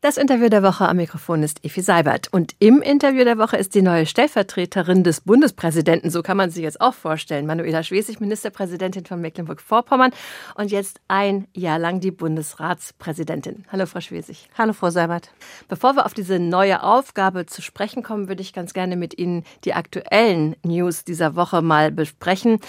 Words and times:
Das 0.00 0.16
Interview 0.16 0.48
der 0.48 0.62
Woche 0.62 0.88
am 0.88 0.98
Mikrofon 0.98 1.42
ist 1.42 1.64
Efi 1.64 1.82
Seibert. 1.82 2.28
Und 2.32 2.54
im 2.60 2.82
Interview 2.82 3.24
der 3.24 3.36
Woche 3.36 3.56
ist 3.56 3.74
die 3.74 3.82
neue 3.82 4.06
Stellvertreterin 4.06 5.02
des 5.02 5.22
Bundespräsidenten. 5.22 6.08
So 6.10 6.22
kann 6.22 6.36
man 6.36 6.50
sich 6.50 6.62
jetzt 6.62 6.80
auch 6.80 6.94
vorstellen. 6.94 7.46
Manuela 7.46 7.82
Schwesig, 7.82 8.20
Ministerpräsidentin 8.20 9.06
von 9.06 9.20
Mecklenburg-Vorpommern 9.20 10.12
und 10.54 10.70
jetzt 10.70 11.00
ein 11.08 11.48
Jahr 11.52 11.80
lang 11.80 11.98
die 11.98 12.12
Bundesratspräsidentin. 12.12 13.64
Hallo, 13.72 13.86
Frau 13.86 14.00
Schwesig. 14.00 14.48
Hallo, 14.56 14.72
Frau 14.72 14.90
Seibert. 14.90 15.32
Bevor 15.66 15.96
wir 15.96 16.06
auf 16.06 16.14
diese 16.14 16.38
neue 16.38 16.84
Aufgabe 16.84 17.46
zu 17.46 17.60
sprechen 17.60 18.04
kommen, 18.04 18.28
würde 18.28 18.42
ich 18.42 18.52
ganz 18.52 18.74
gerne 18.74 18.94
mit 18.94 19.18
Ihnen 19.18 19.42
die 19.64 19.74
aktuellen 19.74 20.54
News 20.62 21.02
dieser 21.02 21.34
Woche 21.34 21.60
mal 21.60 21.90
besprechen. 21.90 22.60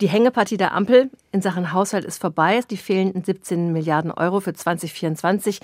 Die 0.00 0.08
Hängepartie 0.08 0.56
der 0.56 0.74
Ampel 0.74 1.10
in 1.32 1.42
Sachen 1.42 1.72
Haushalt 1.72 2.04
ist 2.04 2.20
vorbei. 2.20 2.60
Die 2.70 2.76
fehlenden 2.76 3.24
17 3.24 3.72
Milliarden 3.72 4.12
Euro 4.12 4.38
für 4.38 4.54
2024 4.54 5.60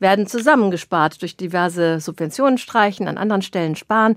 werden 0.00 0.26
zusammengespart 0.26 1.22
durch 1.22 1.36
diverse 1.36 2.00
Subventionen 2.00 2.58
streichen, 2.58 3.06
an 3.06 3.16
anderen 3.16 3.42
Stellen 3.42 3.76
sparen. 3.76 4.16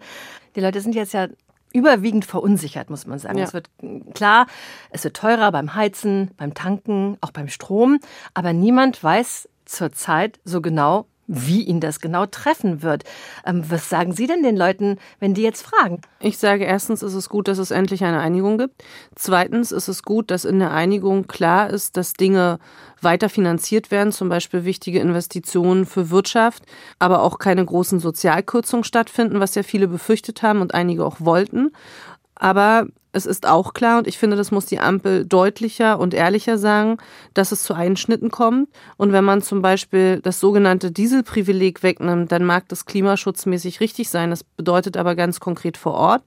Die 0.56 0.62
Leute 0.62 0.82
sind 0.82 0.96
jetzt 0.96 1.14
ja 1.14 1.28
überwiegend 1.72 2.26
verunsichert, 2.26 2.90
muss 2.90 3.06
man 3.06 3.20
sagen. 3.20 3.38
Ja. 3.38 3.44
Es 3.44 3.54
wird 3.54 3.70
klar, 4.16 4.48
es 4.90 5.04
wird 5.04 5.16
teurer 5.16 5.52
beim 5.52 5.76
Heizen, 5.76 6.32
beim 6.36 6.56
Tanken, 6.56 7.18
auch 7.22 7.32
beim 7.32 7.48
Strom. 7.48 8.00
Aber 8.34 8.54
niemand 8.54 9.04
weiß 9.04 9.50
zurzeit 9.66 10.40
so 10.44 10.62
genau, 10.62 11.06
wie 11.32 11.62
ihn 11.62 11.80
das 11.80 12.02
genau 12.02 12.26
treffen 12.26 12.82
wird. 12.82 13.04
Ähm, 13.46 13.64
was 13.70 13.88
sagen 13.88 14.14
Sie 14.14 14.26
denn 14.26 14.42
den 14.42 14.58
Leuten, 14.58 14.98
wenn 15.20 15.36
die 15.36 15.44
jetzt 15.44 15.62
fragen? 15.62 16.02
Ich 16.20 16.40
sage 16.40 16.66
erstens 16.66 17.04
ist 17.04 17.14
es 17.14 17.30
gut, 17.30 17.48
dass 17.48 17.60
es 17.60 17.70
endlich 17.70 18.04
eine 18.04 18.20
Einigung 18.20 18.58
gibt. 18.58 18.84
Zweitens 19.16 19.72
ist 19.72 19.88
es 19.88 20.02
gut, 20.02 20.32
dass 20.32 20.44
in 20.44 20.58
der 20.58 20.72
Einigung 20.72 21.28
klar 21.28 21.70
ist, 21.70 21.98
dass 21.98 22.14
Dinge 22.14 22.58
weiter 23.02 23.30
finanziert 23.30 23.92
werden, 23.92 24.12
zum 24.12 24.28
Beispiel 24.28 24.66
wichtige 24.66 25.00
Investitionen 25.00 25.86
für 25.86 26.10
Wirtschaft, 26.10 26.64
aber 26.98 27.22
auch 27.22 27.38
keine 27.38 27.64
großen 27.64 28.00
Sozialkürzungen 28.00 28.84
stattfinden, 28.84 29.40
was 29.40 29.56
ja 29.56 29.64
viele 29.64 29.88
befürchtet 29.88 30.42
haben 30.42 30.62
und 30.62 30.74
einige 30.74 31.06
auch 31.06 31.18
wollten. 31.20 31.72
Aber 32.40 32.88
es 33.12 33.26
ist 33.26 33.48
auch 33.48 33.74
klar, 33.74 34.00
und 34.00 34.08
ich 34.08 34.18
finde, 34.18 34.38
das 34.38 34.52
muss 34.52 34.66
die 34.66 34.80
Ampel 34.80 35.26
deutlicher 35.26 36.00
und 36.00 36.14
ehrlicher 36.14 36.58
sagen, 36.58 36.98
dass 37.34 37.52
es 37.52 37.64
zu 37.64 37.74
Einschnitten 37.74 38.30
kommt. 38.30 38.70
Und 38.98 39.12
wenn 39.12 39.24
man 39.24 39.42
zum 39.42 39.62
Beispiel 39.62 40.20
das 40.22 40.40
sogenannte 40.40 40.92
Dieselprivileg 40.92 41.84
wegnimmt, 41.84 42.32
dann 42.32 42.46
mag 42.46 42.68
das 42.70 42.86
klimaschutzmäßig 42.86 43.80
richtig 43.80 44.10
sein. 44.10 44.30
Das 44.30 44.44
bedeutet 44.44 44.96
aber 44.96 45.16
ganz 45.16 45.40
konkret 45.40 45.78
vor 45.78 45.94
Ort 45.94 46.24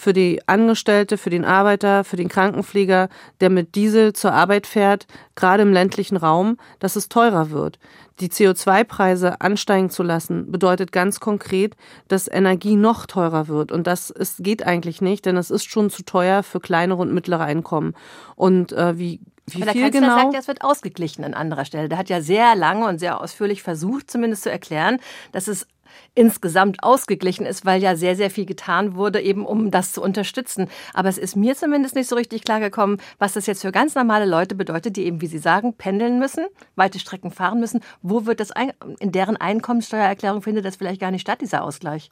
für 0.00 0.12
die 0.12 0.40
Angestellte, 0.46 1.18
für 1.18 1.30
den 1.30 1.44
Arbeiter, 1.44 2.04
für 2.04 2.16
den 2.16 2.28
Krankenpfleger, 2.28 3.08
der 3.40 3.50
mit 3.50 3.74
Diesel 3.74 4.12
zur 4.12 4.32
Arbeit 4.32 4.66
fährt, 4.66 5.06
gerade 5.34 5.62
im 5.62 5.72
ländlichen 5.72 6.16
Raum, 6.16 6.56
dass 6.78 6.96
es 6.96 7.08
teurer 7.08 7.50
wird. 7.50 7.78
Die 8.20 8.28
CO2-Preise 8.28 9.40
ansteigen 9.40 9.90
zu 9.90 10.02
lassen, 10.02 10.50
bedeutet 10.50 10.92
ganz 10.92 11.20
konkret, 11.20 11.74
dass 12.08 12.28
Energie 12.28 12.76
noch 12.76 13.06
teurer 13.06 13.48
wird. 13.48 13.72
Und 13.72 13.86
das 13.86 14.10
ist, 14.10 14.42
geht 14.42 14.66
eigentlich 14.66 15.00
nicht, 15.00 15.24
denn 15.26 15.36
es 15.36 15.50
ist 15.50 15.70
schon 15.70 15.90
zu 15.90 16.02
teuer 16.02 16.42
für 16.42 16.60
kleinere 16.60 17.00
und 17.00 17.14
mittlere 17.14 17.44
Einkommen. 17.44 17.94
Und 18.36 18.72
äh, 18.72 18.98
wie 18.98 19.20
wie 19.46 19.62
Aber 19.62 19.72
viel 19.72 19.90
der 19.90 19.90
genau? 19.90 20.16
sagt, 20.16 20.34
es 20.34 20.46
wird 20.46 20.62
ausgeglichen 20.62 21.24
an 21.24 21.34
anderer 21.34 21.64
Stelle. 21.64 21.88
Der 21.88 21.98
hat 21.98 22.08
ja 22.08 22.20
sehr 22.20 22.54
lange 22.54 22.86
und 22.86 22.98
sehr 22.98 23.20
ausführlich 23.20 23.62
versucht, 23.62 24.08
zumindest 24.08 24.44
zu 24.44 24.50
erklären, 24.50 24.98
dass 25.32 25.48
es 25.48 25.66
insgesamt 26.14 26.82
ausgeglichen 26.82 27.46
ist, 27.46 27.64
weil 27.64 27.82
ja 27.82 27.96
sehr, 27.96 28.16
sehr 28.16 28.30
viel 28.30 28.46
getan 28.46 28.94
wurde, 28.94 29.20
eben 29.20 29.46
um 29.46 29.70
das 29.70 29.92
zu 29.92 30.02
unterstützen. 30.02 30.68
Aber 30.94 31.08
es 31.08 31.18
ist 31.18 31.36
mir 31.36 31.56
zumindest 31.56 31.94
nicht 31.94 32.08
so 32.08 32.16
richtig 32.16 32.44
klar 32.44 32.60
gekommen, 32.60 32.98
was 33.18 33.34
das 33.34 33.46
jetzt 33.46 33.62
für 33.62 33.72
ganz 33.72 33.94
normale 33.94 34.26
Leute 34.26 34.54
bedeutet, 34.54 34.96
die 34.96 35.04
eben, 35.04 35.20
wie 35.20 35.26
Sie 35.26 35.38
sagen, 35.38 35.74
pendeln 35.74 36.18
müssen, 36.18 36.46
weite 36.76 36.98
Strecken 36.98 37.30
fahren 37.30 37.60
müssen. 37.60 37.80
Wo 38.02 38.26
wird 38.26 38.40
das 38.40 38.50
in 38.98 39.12
deren 39.12 39.36
Einkommenssteuererklärung 39.36 40.42
findet 40.42 40.64
das 40.64 40.76
vielleicht 40.76 41.00
gar 41.00 41.10
nicht 41.10 41.22
statt, 41.22 41.40
dieser 41.40 41.62
Ausgleich? 41.62 42.10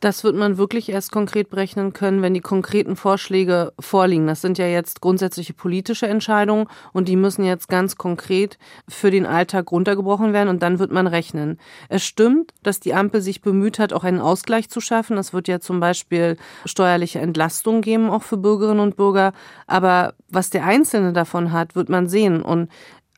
Das 0.00 0.24
wird 0.24 0.34
man 0.34 0.56
wirklich 0.56 0.88
erst 0.88 1.12
konkret 1.12 1.50
berechnen 1.50 1.92
können, 1.92 2.22
wenn 2.22 2.32
die 2.32 2.40
konkreten 2.40 2.96
Vorschläge 2.96 3.72
vorliegen. 3.78 4.26
Das 4.26 4.40
sind 4.40 4.56
ja 4.56 4.66
jetzt 4.66 5.02
grundsätzliche 5.02 5.52
politische 5.52 6.06
Entscheidungen 6.06 6.66
und 6.92 7.06
die 7.06 7.16
müssen 7.16 7.44
jetzt 7.44 7.68
ganz 7.68 7.96
konkret 7.96 8.58
für 8.88 9.10
den 9.10 9.26
Alltag 9.26 9.70
runtergebrochen 9.70 10.32
werden 10.32 10.48
und 10.48 10.62
dann 10.62 10.78
wird 10.78 10.90
man 10.90 11.06
rechnen. 11.06 11.58
Es 11.90 12.02
stimmt, 12.04 12.54
dass 12.62 12.80
die 12.80 12.94
Ampel 12.94 13.20
sich 13.20 13.42
bemüht 13.42 13.78
hat, 13.78 13.92
auch 13.92 14.04
einen 14.04 14.20
Ausgleich 14.20 14.70
zu 14.70 14.80
schaffen. 14.80 15.18
Es 15.18 15.34
wird 15.34 15.48
ja 15.48 15.60
zum 15.60 15.80
Beispiel 15.80 16.38
steuerliche 16.64 17.18
Entlastung 17.18 17.82
geben, 17.82 18.08
auch 18.08 18.22
für 18.22 18.38
Bürgerinnen 18.38 18.80
und 18.80 18.96
Bürger. 18.96 19.34
Aber 19.66 20.14
was 20.30 20.48
der 20.48 20.64
Einzelne 20.64 21.12
davon 21.12 21.52
hat, 21.52 21.76
wird 21.76 21.90
man 21.90 22.08
sehen. 22.08 22.40
Und 22.40 22.70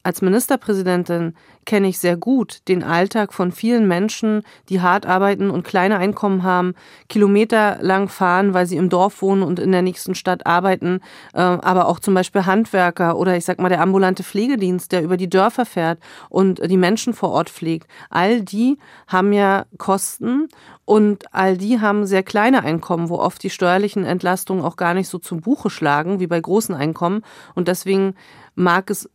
als 0.03 0.21
Ministerpräsidentin 0.21 1.35
kenne 1.65 1.89
ich 1.89 2.01
sehr 2.01 2.17
gut 2.17 2.67
den 2.67 2.83
Alltag 2.83 3.33
von 3.33 3.53
vielen 3.53 3.87
Menschen, 3.87 4.43
die 4.69 4.81
hart 4.81 5.07
arbeiten 5.07 5.49
und 5.49 5.63
kleine 5.63 5.97
Einkommen 5.99 6.43
haben, 6.43 6.75
kilometerlang 7.09 8.09
fahren, 8.09 8.53
weil 8.53 8.67
sie 8.67 8.77
im 8.77 8.89
Dorf 8.89 9.23
wohnen 9.23 9.45
und 9.45 9.61
in 9.61 9.71
der 9.71 9.83
nächsten 9.83 10.17
Stadt 10.17 10.45
arbeiten, 10.45 11.01
äh, 11.35 11.41
aber 11.41 11.87
auch 11.87 12.01
zum 12.01 12.15
Beispiel 12.15 12.47
Handwerker 12.47 13.17
oder 13.17 13.37
ich 13.37 13.45
sag 13.45 13.61
mal 13.61 13.69
der 13.69 13.81
ambulante 13.81 14.25
Pflegedienst, 14.25 14.91
der 14.91 15.03
über 15.03 15.17
die 15.17 15.31
Dörfer 15.31 15.67
fährt 15.67 16.01
und 16.29 16.59
die 16.69 16.77
Menschen 16.77 17.15
vor 17.15 17.31
Ort 17.31 17.51
pflegt. 17.51 17.87
All 18.11 18.43
die 18.43 18.79
haben 19.07 19.33
ja 19.33 19.67
Kosten 19.79 20.49
und 20.84 21.33
all 21.33 21.57
die 21.57 21.81
haben 21.81 22.07
sehr 22.07 22.25
kleine 22.25 22.65
Einkommen, 22.65 23.09
wo 23.09 23.19
oft 23.19 23.41
die 23.43 23.51
steuerlichen 23.51 24.05
Entlastungen 24.05 24.65
auch 24.65 24.77
gar 24.77 24.95
nicht 24.95 25.09
so 25.09 25.19
zum 25.19 25.41
Buche 25.41 25.71
schlagen 25.71 26.19
wie 26.19 26.27
bei 26.27 26.41
großen 26.41 26.75
Einkommen. 26.75 27.23
Und 27.55 27.69
deswegen 27.69 28.17
mag 28.57 28.91
es 28.91 29.09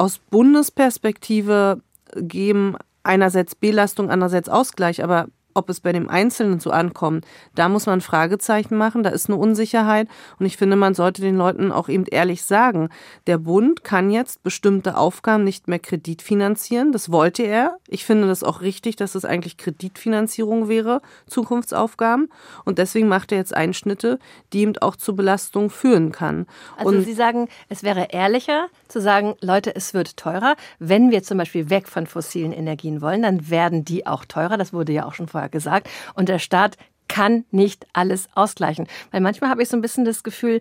aus 0.00 0.18
Bundesperspektive 0.18 1.82
geben 2.16 2.76
einerseits 3.02 3.54
Belastung, 3.54 4.10
andererseits 4.10 4.48
Ausgleich, 4.48 5.04
aber 5.04 5.28
ob 5.54 5.68
es 5.70 5.80
bei 5.80 5.92
dem 5.92 6.08
Einzelnen 6.08 6.60
so 6.60 6.70
ankommt, 6.70 7.26
da 7.54 7.68
muss 7.68 7.86
man 7.86 8.00
Fragezeichen 8.00 8.76
machen, 8.76 9.02
da 9.02 9.10
ist 9.10 9.28
eine 9.28 9.38
Unsicherheit 9.38 10.08
und 10.38 10.46
ich 10.46 10.56
finde, 10.56 10.76
man 10.76 10.94
sollte 10.94 11.22
den 11.22 11.36
Leuten 11.36 11.72
auch 11.72 11.88
eben 11.88 12.04
ehrlich 12.06 12.42
sagen, 12.42 12.88
der 13.26 13.38
Bund 13.38 13.84
kann 13.84 14.10
jetzt 14.10 14.42
bestimmte 14.42 14.96
Aufgaben 14.96 15.44
nicht 15.44 15.68
mehr 15.68 15.78
kreditfinanzieren, 15.78 16.92
das 16.92 17.10
wollte 17.12 17.42
er. 17.42 17.76
Ich 17.88 18.04
finde 18.04 18.26
das 18.28 18.44
auch 18.44 18.60
richtig, 18.60 18.96
dass 18.96 19.14
es 19.14 19.24
eigentlich 19.24 19.56
Kreditfinanzierung 19.56 20.68
wäre, 20.68 21.02
Zukunftsaufgaben 21.26 22.28
und 22.64 22.78
deswegen 22.78 23.08
macht 23.08 23.32
er 23.32 23.38
jetzt 23.38 23.54
Einschnitte, 23.54 24.18
die 24.52 24.60
eben 24.60 24.76
auch 24.78 24.96
zu 24.96 25.16
Belastung 25.16 25.70
führen 25.70 26.12
kann. 26.12 26.46
Also 26.76 26.90
und 26.90 27.04
Sie 27.04 27.14
sagen, 27.14 27.48
es 27.68 27.82
wäre 27.82 28.08
ehrlicher 28.10 28.68
zu 28.88 29.00
sagen, 29.00 29.34
Leute, 29.40 29.74
es 29.74 29.94
wird 29.94 30.16
teurer. 30.16 30.56
Wenn 30.78 31.10
wir 31.10 31.22
zum 31.22 31.38
Beispiel 31.38 31.70
weg 31.70 31.88
von 31.88 32.06
fossilen 32.06 32.52
Energien 32.52 33.00
wollen, 33.00 33.22
dann 33.22 33.50
werden 33.50 33.84
die 33.84 34.06
auch 34.06 34.24
teurer. 34.24 34.56
Das 34.56 34.72
wurde 34.72 34.92
ja 34.92 35.06
auch 35.06 35.14
schon 35.14 35.28
vorher 35.28 35.39
vorher 35.40 35.48
gesagt. 35.48 35.88
Und 36.14 36.28
der 36.28 36.38
Staat 36.38 36.76
kann 37.08 37.44
nicht 37.50 37.86
alles 37.92 38.28
ausgleichen. 38.34 38.86
Weil 39.10 39.20
manchmal 39.20 39.50
habe 39.50 39.62
ich 39.62 39.68
so 39.68 39.76
ein 39.76 39.80
bisschen 39.80 40.04
das 40.04 40.22
Gefühl, 40.22 40.60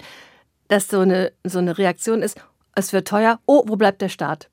dass 0.67 0.87
so 0.87 1.01
eine, 1.01 1.31
so 1.43 1.59
eine 1.59 1.77
Reaktion 1.77 2.21
ist, 2.21 2.39
es 2.75 2.93
wird 2.93 3.07
teuer, 3.07 3.39
oh, 3.45 3.63
wo 3.67 3.75
bleibt 3.75 4.01
der 4.01 4.09
Staat? 4.09 4.49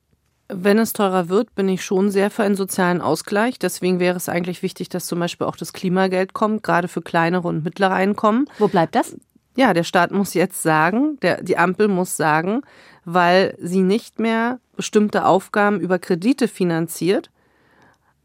Wenn 0.48 0.78
es 0.78 0.92
teurer 0.92 1.28
wird, 1.28 1.54
bin 1.54 1.68
ich 1.68 1.84
schon 1.84 2.10
sehr 2.10 2.30
für 2.30 2.44
einen 2.44 2.54
sozialen 2.54 3.00
Ausgleich. 3.00 3.58
Deswegen 3.58 3.98
wäre 3.98 4.16
es 4.16 4.28
eigentlich 4.28 4.62
wichtig, 4.62 4.88
dass 4.88 5.06
zum 5.06 5.18
Beispiel 5.18 5.46
auch 5.46 5.56
das 5.56 5.72
Klimageld 5.72 6.34
kommt, 6.34 6.62
gerade 6.62 6.88
für 6.88 7.02
kleinere 7.02 7.48
und 7.48 7.64
mittlere 7.64 7.92
Einkommen. 7.92 8.46
Wo 8.58 8.68
bleibt 8.68 8.94
das? 8.94 9.16
Ja, 9.56 9.72
der 9.72 9.84
Staat 9.84 10.12
muss 10.12 10.34
jetzt 10.34 10.62
sagen, 10.62 11.18
der, 11.20 11.42
die 11.42 11.56
Ampel 11.56 11.88
muss 11.88 12.16
sagen, 12.16 12.62
weil 13.04 13.56
sie 13.58 13.80
nicht 13.80 14.20
mehr 14.20 14.60
bestimmte 14.76 15.24
Aufgaben 15.24 15.80
über 15.80 15.98
Kredite 15.98 16.46
finanziert, 16.46 17.30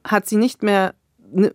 hat 0.04 0.28
sie 0.28 0.36
nicht 0.36 0.62
mehr 0.62 0.94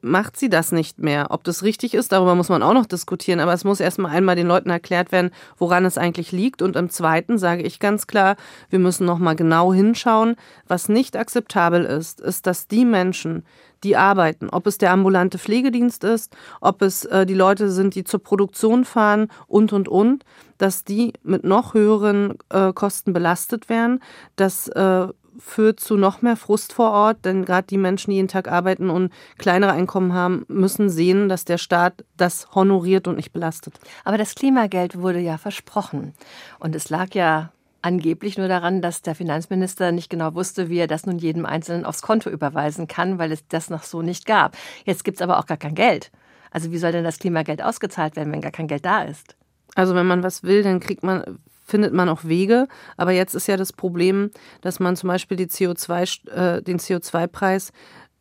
macht 0.01 0.37
sie 0.37 0.49
das 0.49 0.73
nicht 0.73 0.99
mehr. 0.99 1.27
Ob 1.31 1.45
das 1.45 1.63
richtig 1.63 1.95
ist, 1.95 2.13
darüber 2.13 2.35
muss 2.35 2.49
man 2.49 2.63
auch 2.63 2.73
noch 2.73 2.87
diskutieren. 2.87 3.41
Aber 3.41 3.53
es 3.53 3.65
muss 3.65 3.81
erstmal 3.81 4.13
einmal 4.13 4.37
den 4.37 4.47
Leuten 4.47 4.71
erklärt 4.71 5.13
werden, 5.13 5.31
woran 5.59 5.85
es 5.85 5.99
eigentlich 5.99 6.33
liegt. 6.33 6.63
Und 6.63 6.77
im 6.77 6.91
Zweiten 6.91 7.39
sage 7.39 7.63
ich 7.63 7.79
ganz 7.79 8.07
klar, 8.07 8.37
wir 8.71 8.79
müssen 8.79 9.07
noch 9.07 9.19
mal 9.19 9.37
genau 9.37 9.73
hinschauen. 9.73 10.37
Was 10.67 10.89
nicht 10.89 11.17
akzeptabel 11.17 11.85
ist, 11.85 12.21
ist, 12.21 12.47
dass 12.47 12.69
die 12.69 12.85
Menschen, 12.85 13.45
die 13.85 13.97
arbeiten, 13.97 14.49
ob 14.49 14.67
es 14.67 14.79
der 14.79 14.93
ambulante 14.93 15.39
Pflegedienst 15.39 16.03
ist, 16.05 16.35
ob 16.61 16.83
es 16.83 17.05
äh, 17.05 17.27
die 17.27 17.35
Leute 17.35 17.71
sind, 17.71 17.95
die 17.95 18.05
zur 18.05 18.23
Produktion 18.23 18.85
fahren 18.85 19.29
und, 19.47 19.73
und, 19.73 19.89
und, 19.89 20.25
dass 20.59 20.85
die 20.85 21.13
mit 21.23 21.45
noch 21.45 21.75
höheren 21.75 22.35
äh, 22.49 22.73
Kosten 22.73 23.13
belastet 23.13 23.69
werden, 23.69 24.01
dass 24.37 24.69
äh, 24.69 25.09
führt 25.39 25.81
zu 25.81 25.97
noch 25.97 26.23
mehr 26.23 26.37
Frust 26.37 26.73
vor 26.73 26.91
Ort, 26.91 27.25
denn 27.25 27.45
gerade 27.45 27.67
die 27.67 27.79
Menschen, 27.79 28.11
die 28.11 28.17
jeden 28.17 28.29
Tag 28.29 28.49
arbeiten 28.51 28.91
und 28.91 29.13
kleinere 29.39 29.73
Einkommen 29.73 30.13
haben, 30.13 30.45
müssen 30.49 30.89
sehen, 30.89 31.29
dass 31.29 31.45
der 31.45 31.59
Staat 31.59 32.05
das 32.17 32.55
honoriert 32.55 33.09
und 33.09 33.17
nicht 33.17 33.33
belastet. 33.33 33.79
Aber 34.05 34.19
das 34.19 34.35
Klimageld 34.35 35.01
wurde 35.01 35.21
ja 35.21 35.39
versprochen. 35.39 36.15
Und 36.59 36.75
es 36.75 36.91
lag 36.91 37.15
ja 37.15 37.51
angeblich 37.83 38.37
nur 38.37 38.49
daran, 38.49 38.83
dass 38.83 39.03
der 39.03 39.15
Finanzminister 39.15 39.93
nicht 39.93 40.11
genau 40.11 40.35
wusste, 40.35 40.69
wie 40.69 40.79
er 40.79 40.89
das 40.89 41.07
nun 41.07 41.19
jedem 41.19 41.47
Einzelnen 41.47 41.85
aufs 41.85 42.03
Konto 42.03 42.31
überweisen 42.31 42.89
kann, 42.89 43.19
weil 43.19 43.31
es 43.31 43.47
das 43.49 43.71
noch 43.71 43.85
so 43.85 44.03
nicht 44.03 44.27
gab. 44.27 44.57
Jetzt 44.85 45.05
gibt 45.05 45.19
es 45.19 45.23
aber 45.23 45.39
auch 45.39 45.47
gar 45.47 45.57
kein 45.57 45.75
Geld. 45.75 46.11
Also 46.51 46.73
wie 46.73 46.79
soll 46.79 46.93
denn 46.93 47.05
das 47.05 47.19
Klimageld 47.19 47.63
ausgezahlt 47.63 48.17
werden, 48.17 48.33
wenn 48.33 48.41
gar 48.41 48.51
kein 48.51 48.67
Geld 48.67 48.85
da 48.85 49.03
ist? 49.03 49.37
Also 49.75 49.95
wenn 49.95 50.07
man 50.07 50.23
was 50.23 50.43
will, 50.43 50.63
dann 50.63 50.81
kriegt 50.81 51.03
man 51.03 51.39
findet 51.67 51.93
man 51.93 52.09
auch 52.09 52.25
Wege. 52.25 52.69
Aber 52.97 53.13
jetzt 53.13 53.35
ist 53.35 53.49
ja 53.49 53.57
das 53.57 53.73
Problem, 53.73 54.31
dass 54.63 54.81
man 54.81 54.97
zum 54.97 55.09
Beispiel 55.09 55.37
die 55.37 55.49
CO2, 55.49 56.31
äh, 56.31 56.63
den 56.63 56.79
CO2-Preis 56.79 57.73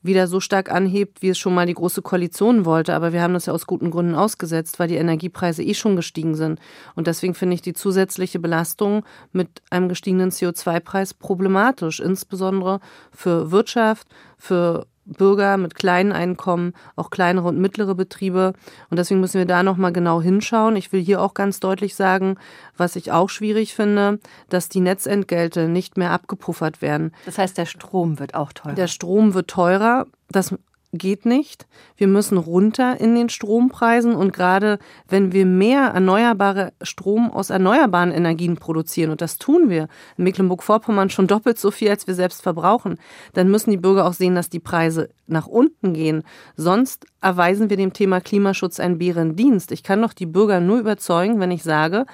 wieder 0.06 0.28
so 0.28 0.40
stark 0.40 0.72
anhebt, 0.72 1.22
wie 1.22 1.30
es 1.30 1.38
schon 1.38 1.56
mal 1.56 1.66
die 1.66 1.74
Große 1.74 2.02
Koalition 2.02 2.66
wollte. 2.66 2.94
Aber 2.94 3.12
wir 3.14 3.22
haben 3.22 3.34
das 3.34 3.48
ja 3.48 3.54
aus 3.54 3.66
guten 3.66 3.92
Gründen 3.92 4.16
ausgesetzt, 4.16 4.80
weil 4.80 4.88
die 4.88 4.96
Energiepreise 4.96 5.64
eh 5.64 5.74
schon 5.74 5.96
gestiegen 5.96 6.36
sind. 6.36 6.60
Und 6.96 7.08
deswegen 7.08 7.34
finde 7.34 7.56
ich 7.56 7.62
die 7.62 7.74
zusätzliche 7.74 8.40
Belastung 8.40 9.04
mit 9.32 9.50
einem 9.70 9.90
gestiegenen 9.90 10.32
CO2-Preis 10.32 11.14
problematisch, 11.14 12.00
insbesondere 12.00 12.80
für 13.12 13.52
Wirtschaft, 13.52 14.08
für 14.38 14.86
Bürger 15.06 15.58
mit 15.58 15.76
kleinen 15.76 16.12
Einkommen, 16.12 16.74
auch 16.96 17.10
kleinere 17.10 17.48
und 17.48 17.60
mittlere 17.60 17.96
Betriebe. 17.96 18.54
Und 18.90 18.98
deswegen 18.98 19.20
müssen 19.20 19.38
wir 19.38 19.46
da 19.46 19.64
nochmal 19.64 19.94
genau 19.94 20.22
hinschauen. 20.22 20.76
Ich 20.76 20.92
will 20.92 21.02
hier 21.02 21.22
auch 21.22 21.34
ganz 21.34 21.60
deutlich 21.60 21.96
sagen, 21.96 22.38
was 22.78 22.96
ich 22.96 23.12
auch 23.12 23.30
schwierig 23.30 23.76
finde, 23.76 24.20
dass 24.50 24.70
die 24.70 24.82
Netzentgelte 24.82 25.68
nicht 25.68 25.98
mehr 25.98 26.12
abgepuffert 26.12 26.82
werden. 26.82 27.12
Das 27.26 27.38
heißt, 27.38 27.58
der 27.58 27.66
Strom 27.66 28.20
wird 28.20 28.36
auch 28.36 28.54
teurer. 28.54 28.76
Der 28.76 28.88
Strom 28.88 29.34
wird 29.34 29.50
teurer. 29.50 30.08
Das 30.30 30.56
geht 30.98 31.26
nicht. 31.26 31.68
Wir 31.98 32.08
müssen 32.08 32.38
runter 32.38 33.00
in 33.00 33.16
den 33.16 33.30
Strompreisen 33.30 34.16
und 34.16 34.34
gerade 34.34 34.80
wenn 35.08 35.32
wir 35.32 35.46
mehr 35.46 35.92
erneuerbare 35.94 36.74
Strom 36.82 37.32
aus 37.32 37.50
erneuerbaren 37.50 38.12
Energien 38.12 38.58
produzieren, 38.58 39.12
und 39.12 39.22
das 39.22 39.38
tun 39.38 39.70
wir 39.70 39.88
in 40.18 40.24
Mecklenburg-Vorpommern 40.24 41.10
schon 41.10 41.28
doppelt 41.28 41.60
so 41.60 41.72
viel, 41.72 41.90
als 41.90 42.08
wir 42.08 42.16
selbst 42.16 42.42
verbrauchen, 42.42 42.98
dann 43.34 43.50
müssen 43.50 43.72
die 43.72 43.78
Bürger 43.78 44.06
auch 44.06 44.14
sehen, 44.14 44.36
dass 44.36 44.50
die 44.50 44.60
Preise 44.60 45.10
nach 45.28 45.48
unten 45.48 45.94
gehen. 45.94 46.24
Sonst 46.56 47.06
erweisen 47.22 47.70
wir 47.70 47.78
dem 47.78 47.94
Thema 47.94 48.22
Klimaschutz 48.22 48.80
einen 48.80 48.98
Bärendienst. 48.98 49.72
Ich 49.72 49.84
kann 49.84 50.02
doch 50.02 50.14
die 50.14 50.26
Bürger 50.26 50.60
nur 50.60 50.80
überzeugen, 50.80 51.40
wenn 51.40 51.52
ich 51.52 51.64
sage, 51.64 52.06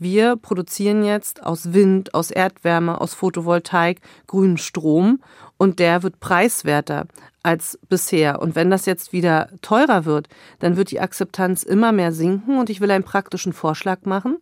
wir 0.00 0.36
produzieren 0.36 1.04
jetzt 1.04 1.44
aus 1.44 1.72
Wind, 1.72 2.14
aus 2.14 2.30
Erdwärme, 2.30 3.00
aus 3.00 3.14
Photovoltaik 3.14 4.00
grünen 4.28 4.56
Strom 4.56 5.20
und 5.56 5.80
der 5.80 6.04
wird 6.04 6.20
preiswerter 6.20 7.06
als 7.48 7.78
bisher. 7.88 8.42
Und 8.42 8.56
wenn 8.56 8.68
das 8.68 8.84
jetzt 8.84 9.14
wieder 9.14 9.48
teurer 9.62 10.04
wird, 10.04 10.28
dann 10.58 10.76
wird 10.76 10.90
die 10.90 11.00
Akzeptanz 11.00 11.62
immer 11.62 11.92
mehr 11.92 12.12
sinken. 12.12 12.58
Und 12.58 12.68
ich 12.68 12.82
will 12.82 12.90
einen 12.90 13.04
praktischen 13.04 13.54
Vorschlag 13.54 14.00
machen. 14.04 14.36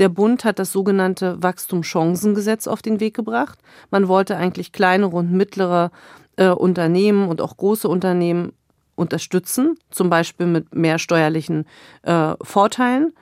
Der 0.00 0.08
Bund 0.08 0.44
hat 0.44 0.58
das 0.58 0.72
sogenannte 0.72 1.40
Wachstumschancengesetz 1.40 2.66
auf 2.66 2.82
den 2.82 2.98
Weg 2.98 3.14
gebracht. 3.14 3.60
Man 3.92 4.08
wollte 4.08 4.36
eigentlich 4.36 4.72
kleinere 4.72 5.14
und 5.14 5.30
mittlere 5.30 5.92
äh, 6.34 6.48
Unternehmen 6.48 7.28
und 7.28 7.40
auch 7.40 7.56
große 7.56 7.88
Unternehmen 7.88 8.52
unterstützen, 8.96 9.76
zum 9.92 10.10
Beispiel 10.10 10.46
mit 10.46 10.74
mehr 10.74 10.98
steuerlichen 10.98 11.66
äh, 12.02 12.34
Vorteilen. 12.42 13.12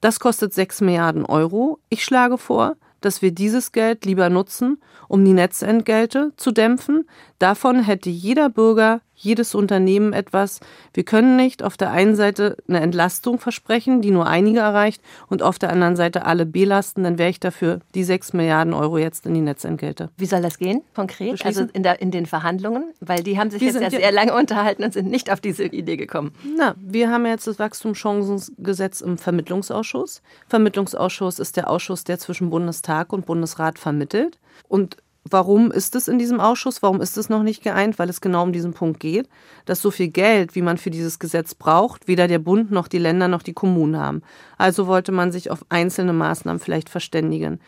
Das 0.00 0.18
kostet 0.18 0.54
6 0.54 0.80
Milliarden 0.80 1.26
Euro. 1.26 1.78
Ich 1.90 2.04
schlage 2.04 2.38
vor, 2.38 2.76
dass 3.00 3.22
wir 3.22 3.32
dieses 3.32 3.72
Geld 3.72 4.04
lieber 4.04 4.30
nutzen, 4.30 4.80
um 5.08 5.24
die 5.24 5.32
Netzentgelte 5.32 6.32
zu 6.36 6.52
dämpfen. 6.52 7.06
Davon 7.38 7.82
hätte 7.84 8.10
jeder 8.10 8.48
Bürger 8.48 9.00
jedes 9.14 9.54
Unternehmen 9.54 10.12
etwas. 10.12 10.60
Wir 10.94 11.04
können 11.04 11.36
nicht 11.36 11.62
auf 11.62 11.76
der 11.76 11.90
einen 11.90 12.14
Seite 12.14 12.56
eine 12.68 12.80
Entlastung 12.80 13.38
versprechen, 13.38 14.00
die 14.00 14.10
nur 14.10 14.26
einige 14.26 14.60
erreicht, 14.60 15.02
und 15.28 15.42
auf 15.42 15.58
der 15.58 15.70
anderen 15.70 15.96
Seite 15.96 16.24
alle 16.24 16.46
belasten. 16.46 17.02
Dann 17.02 17.18
wäre 17.18 17.30
ich 17.30 17.40
dafür 17.40 17.80
die 17.94 18.04
sechs 18.04 18.32
Milliarden 18.32 18.74
Euro 18.74 18.98
jetzt 18.98 19.26
in 19.26 19.34
die 19.34 19.40
Netzentgelte. 19.40 20.10
Wie 20.16 20.26
soll 20.26 20.42
das 20.42 20.58
gehen, 20.58 20.82
konkret? 20.94 21.44
Also 21.44 21.66
in, 21.72 21.82
der, 21.82 22.00
in 22.00 22.10
den 22.10 22.26
Verhandlungen? 22.26 22.92
Weil 23.00 23.22
die 23.22 23.38
haben 23.38 23.50
sich 23.50 23.60
wir 23.60 23.68
jetzt 23.68 23.80
ja 23.80 23.90
sehr 23.90 24.12
lange 24.12 24.34
unterhalten 24.34 24.84
und 24.84 24.92
sind 24.92 25.10
nicht 25.10 25.30
auf 25.32 25.40
diese 25.40 25.64
Idee 25.64 25.96
gekommen. 25.96 26.32
Na, 26.56 26.74
wir 26.78 27.10
haben 27.10 27.26
jetzt 27.26 27.46
das 27.46 27.58
Wachstumschancengesetz 27.58 29.00
im 29.00 29.18
Vermittlungsausschuss. 29.18 30.22
Vermittlungsausschuss 30.48 31.38
ist 31.38 31.56
der 31.56 31.70
Ausschuss, 31.70 32.04
der 32.04 32.18
zwischen 32.18 32.50
Bundestag 32.50 33.12
und 33.12 33.26
Bundesrat 33.26 33.78
vermittelt. 33.78 34.38
Und 34.68 34.96
Warum 35.24 35.70
ist 35.70 35.94
es 35.94 36.08
in 36.08 36.18
diesem 36.18 36.40
Ausschuss? 36.40 36.82
Warum 36.82 37.00
ist 37.00 37.18
es 37.18 37.28
noch 37.28 37.42
nicht 37.42 37.62
geeint? 37.62 37.98
Weil 37.98 38.08
es 38.08 38.20
genau 38.20 38.42
um 38.42 38.52
diesen 38.52 38.72
Punkt 38.72 39.00
geht, 39.00 39.28
dass 39.66 39.82
so 39.82 39.90
viel 39.90 40.08
Geld, 40.08 40.54
wie 40.54 40.62
man 40.62 40.78
für 40.78 40.90
dieses 40.90 41.18
Gesetz 41.18 41.54
braucht, 41.54 42.08
weder 42.08 42.28
der 42.28 42.38
Bund 42.38 42.70
noch 42.70 42.88
die 42.88 42.98
Länder 42.98 43.28
noch 43.28 43.42
die 43.42 43.52
Kommunen 43.52 43.98
haben. 43.98 44.22
Also 44.56 44.86
wollte 44.86 45.12
man 45.12 45.30
sich 45.32 45.50
auf 45.50 45.64
einzelne 45.68 46.12
Maßnahmen 46.12 46.60
vielleicht 46.60 46.88
verständigen. 46.88 47.60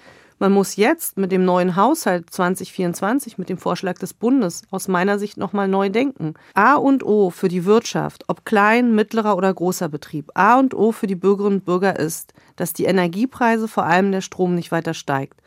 Man 0.43 0.53
muss 0.53 0.77
jetzt 0.77 1.19
mit 1.19 1.33
dem 1.33 1.45
neuen 1.45 1.77
Haushalt 1.77 2.31
2024, 2.31 3.37
mit 3.37 3.51
dem 3.51 3.59
Vorschlag 3.59 3.99
des 3.99 4.15
Bundes, 4.15 4.63
aus 4.71 4.89
meiner 4.89 5.19
Sicht 5.19 5.37
nochmal 5.37 5.69
neu 5.69 5.91
denken. 5.91 6.33
A 6.55 6.77
und 6.77 7.05
O 7.05 7.29
für 7.29 7.49
die 7.49 7.67
Wirtschaft, 7.67 8.25
ob 8.27 8.47
klein, 8.47 8.95
mittlerer 8.95 9.37
oder 9.37 9.53
großer 9.53 9.91
Betrieb, 9.91 10.31
A 10.33 10.59
und 10.59 10.73
O 10.73 10.93
für 10.93 11.07
die 11.07 11.15
Bürgerinnen 11.15 11.59
und 11.59 11.67
Bürger 11.67 11.99
ist, 11.99 12.33
dass 12.57 12.73
die 12.73 12.87
Energiepreise, 12.87 13.69
vor 13.69 13.85
allem 13.85 14.13
der 14.13 14.23
Strom, 14.23 14.55
nicht 14.55 14.73
weiter 14.73 14.95
steigt. 14.95 15.39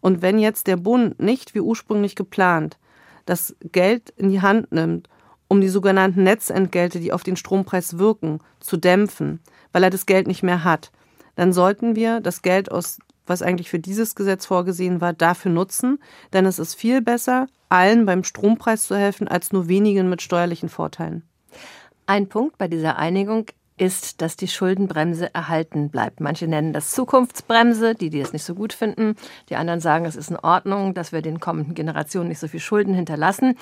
Und 0.00 0.22
wenn 0.22 0.38
jetzt 0.38 0.66
der 0.66 0.76
Bund 0.76 1.20
nicht 1.20 1.54
wie 1.54 1.60
ursprünglich 1.60 2.16
geplant 2.16 2.78
das 3.26 3.54
Geld 3.72 4.10
in 4.16 4.30
die 4.30 4.40
Hand 4.40 4.72
nimmt, 4.72 5.08
um 5.46 5.60
die 5.60 5.68
sogenannten 5.68 6.22
Netzentgelte, 6.22 7.00
die 7.00 7.12
auf 7.12 7.22
den 7.22 7.36
Strompreis 7.36 7.98
wirken, 7.98 8.40
zu 8.60 8.76
dämpfen, 8.76 9.40
weil 9.72 9.84
er 9.84 9.90
das 9.90 10.06
Geld 10.06 10.26
nicht 10.26 10.42
mehr 10.42 10.64
hat, 10.64 10.90
dann 11.36 11.52
sollten 11.52 11.96
wir 11.96 12.20
das 12.20 12.42
Geld 12.42 12.70
aus 12.70 12.98
was 13.30 13.42
eigentlich 13.42 13.70
für 13.70 13.78
dieses 13.78 14.14
Gesetz 14.14 14.44
vorgesehen 14.44 15.00
war, 15.00 15.12
dafür 15.12 15.52
nutzen, 15.52 16.00
denn 16.32 16.44
es 16.44 16.58
ist 16.58 16.74
viel 16.74 17.00
besser, 17.00 17.46
allen 17.68 18.04
beim 18.04 18.24
Strompreis 18.24 18.86
zu 18.86 18.96
helfen, 18.96 19.28
als 19.28 19.52
nur 19.52 19.68
wenigen 19.68 20.10
mit 20.10 20.20
steuerlichen 20.20 20.68
Vorteilen. 20.68 21.22
Ein 22.06 22.28
Punkt 22.28 22.58
bei 22.58 22.66
dieser 22.66 22.96
Einigung 22.98 23.46
ist, 23.80 24.20
dass 24.20 24.36
die 24.36 24.48
Schuldenbremse 24.48 25.34
erhalten 25.34 25.88
bleibt. 25.88 26.20
Manche 26.20 26.46
nennen 26.46 26.72
das 26.72 26.90
Zukunftsbremse, 26.92 27.94
die, 27.94 28.10
die 28.10 28.20
es 28.20 28.32
nicht 28.32 28.44
so 28.44 28.54
gut 28.54 28.74
finden. 28.74 29.16
Die 29.48 29.56
anderen 29.56 29.80
sagen, 29.80 30.04
es 30.04 30.16
ist 30.16 30.30
in 30.30 30.36
Ordnung, 30.36 30.92
dass 30.92 31.12
wir 31.12 31.22
den 31.22 31.40
kommenden 31.40 31.74
Generationen 31.74 32.28
nicht 32.28 32.38
so 32.38 32.46
viel 32.46 32.60
Schulden 32.60 32.94
hinterlassen. 32.94 33.56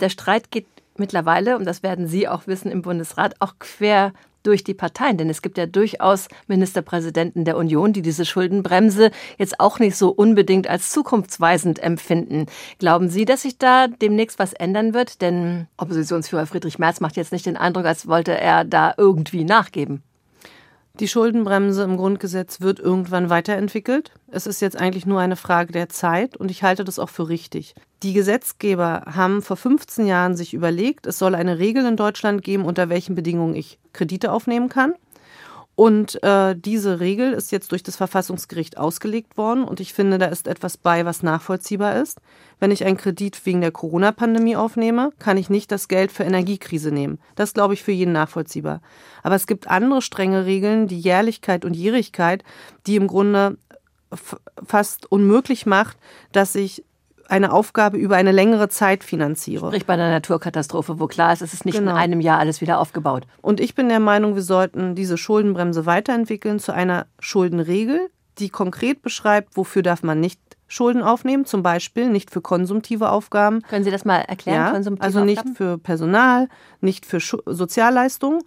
Der 0.00 0.10
Streit 0.10 0.50
geht 0.50 0.66
mittlerweile, 0.98 1.56
und 1.56 1.64
das 1.64 1.82
werden 1.82 2.06
Sie 2.06 2.28
auch 2.28 2.46
wissen 2.46 2.70
im 2.70 2.82
Bundesrat, 2.82 3.34
auch 3.40 3.54
quer 3.58 4.12
durch 4.42 4.64
die 4.64 4.74
Parteien. 4.74 5.16
Denn 5.18 5.30
es 5.30 5.42
gibt 5.42 5.58
ja 5.58 5.66
durchaus 5.66 6.28
Ministerpräsidenten 6.46 7.44
der 7.44 7.56
Union, 7.56 7.92
die 7.92 8.02
diese 8.02 8.24
Schuldenbremse 8.24 9.10
jetzt 9.38 9.60
auch 9.60 9.78
nicht 9.78 9.96
so 9.96 10.10
unbedingt 10.10 10.68
als 10.68 10.90
zukunftsweisend 10.90 11.78
empfinden. 11.78 12.46
Glauben 12.78 13.08
Sie, 13.08 13.24
dass 13.24 13.42
sich 13.42 13.58
da 13.58 13.88
demnächst 13.88 14.38
was 14.38 14.52
ändern 14.52 14.94
wird? 14.94 15.20
Denn 15.22 15.66
Oppositionsführer 15.76 16.46
Friedrich 16.46 16.78
Merz 16.78 17.00
macht 17.00 17.16
jetzt 17.16 17.32
nicht 17.32 17.46
den 17.46 17.56
Eindruck, 17.56 17.86
als 17.86 18.06
wollte 18.06 18.38
er 18.38 18.64
da 18.64 18.94
irgendwie 18.96 19.44
nachgeben. 19.44 20.02
Die 21.00 21.08
Schuldenbremse 21.08 21.84
im 21.84 21.96
Grundgesetz 21.96 22.60
wird 22.60 22.78
irgendwann 22.78 23.30
weiterentwickelt. 23.30 24.12
Es 24.30 24.46
ist 24.46 24.60
jetzt 24.60 24.76
eigentlich 24.76 25.06
nur 25.06 25.20
eine 25.20 25.36
Frage 25.36 25.72
der 25.72 25.88
Zeit 25.88 26.36
und 26.36 26.50
ich 26.50 26.62
halte 26.62 26.84
das 26.84 26.98
auch 26.98 27.08
für 27.08 27.30
richtig. 27.30 27.74
Die 28.02 28.12
Gesetzgeber 28.12 29.04
haben 29.06 29.40
vor 29.40 29.56
15 29.56 30.06
Jahren 30.06 30.36
sich 30.36 30.52
überlegt, 30.52 31.06
es 31.06 31.18
soll 31.18 31.34
eine 31.34 31.58
Regel 31.58 31.86
in 31.86 31.96
Deutschland 31.96 32.42
geben, 32.42 32.66
unter 32.66 32.90
welchen 32.90 33.14
Bedingungen 33.14 33.54
ich 33.54 33.78
Kredite 33.94 34.32
aufnehmen 34.32 34.68
kann. 34.68 34.94
Und 35.82 36.22
äh, 36.22 36.54
diese 36.54 37.00
Regel 37.00 37.32
ist 37.32 37.50
jetzt 37.50 37.72
durch 37.72 37.82
das 37.82 37.96
Verfassungsgericht 37.96 38.78
ausgelegt 38.78 39.36
worden 39.36 39.64
und 39.64 39.80
ich 39.80 39.94
finde, 39.94 40.16
da 40.16 40.26
ist 40.26 40.46
etwas 40.46 40.76
bei, 40.76 41.04
was 41.04 41.24
nachvollziehbar 41.24 42.00
ist. 42.00 42.20
Wenn 42.60 42.70
ich 42.70 42.84
einen 42.84 42.96
Kredit 42.96 43.44
wegen 43.44 43.62
der 43.62 43.72
Corona-Pandemie 43.72 44.54
aufnehme, 44.54 45.10
kann 45.18 45.36
ich 45.36 45.50
nicht 45.50 45.72
das 45.72 45.88
Geld 45.88 46.12
für 46.12 46.22
Energiekrise 46.22 46.92
nehmen. 46.92 47.18
Das 47.34 47.52
glaube 47.52 47.74
ich 47.74 47.82
für 47.82 47.90
jeden 47.90 48.12
nachvollziehbar. 48.12 48.80
Aber 49.24 49.34
es 49.34 49.48
gibt 49.48 49.66
andere 49.66 50.02
strenge 50.02 50.46
Regeln, 50.46 50.86
die 50.86 51.00
Jährlichkeit 51.00 51.64
und 51.64 51.74
Jährigkeit, 51.74 52.44
die 52.86 52.94
im 52.94 53.08
Grunde 53.08 53.58
fast 54.64 55.10
unmöglich 55.10 55.66
macht, 55.66 55.96
dass 56.30 56.54
ich 56.54 56.84
eine 57.32 57.50
Aufgabe 57.50 57.96
über 57.96 58.16
eine 58.16 58.30
längere 58.30 58.68
Zeit 58.68 59.02
finanziere. 59.02 59.68
Sprich 59.68 59.86
bei 59.86 59.94
einer 59.94 60.10
Naturkatastrophe, 60.10 61.00
wo 61.00 61.06
klar 61.06 61.32
ist, 61.32 61.40
es 61.40 61.54
ist 61.54 61.64
nicht 61.64 61.78
genau. 61.78 61.92
in 61.92 61.96
einem 61.96 62.20
Jahr 62.20 62.38
alles 62.38 62.60
wieder 62.60 62.78
aufgebaut. 62.78 63.26
Und 63.40 63.58
ich 63.58 63.74
bin 63.74 63.88
der 63.88 64.00
Meinung, 64.00 64.34
wir 64.34 64.42
sollten 64.42 64.94
diese 64.94 65.16
Schuldenbremse 65.16 65.86
weiterentwickeln 65.86 66.58
zu 66.58 66.72
einer 66.72 67.06
Schuldenregel, 67.18 68.10
die 68.38 68.50
konkret 68.50 69.00
beschreibt, 69.00 69.56
wofür 69.56 69.82
darf 69.82 70.02
man 70.02 70.20
nicht 70.20 70.40
Schulden 70.68 71.02
aufnehmen, 71.02 71.46
zum 71.46 71.62
Beispiel 71.62 72.10
nicht 72.10 72.30
für 72.30 72.42
konsumtive 72.42 73.10
Aufgaben. 73.10 73.62
Können 73.62 73.84
Sie 73.84 73.90
das 73.90 74.04
mal 74.04 74.18
erklären? 74.18 74.84
Ja, 74.84 74.94
also 75.00 75.24
nicht 75.24 75.38
Aufgaben? 75.38 75.56
für 75.56 75.78
Personal, 75.78 76.48
nicht 76.82 77.06
für 77.06 77.20
Sozialleistungen, 77.20 78.42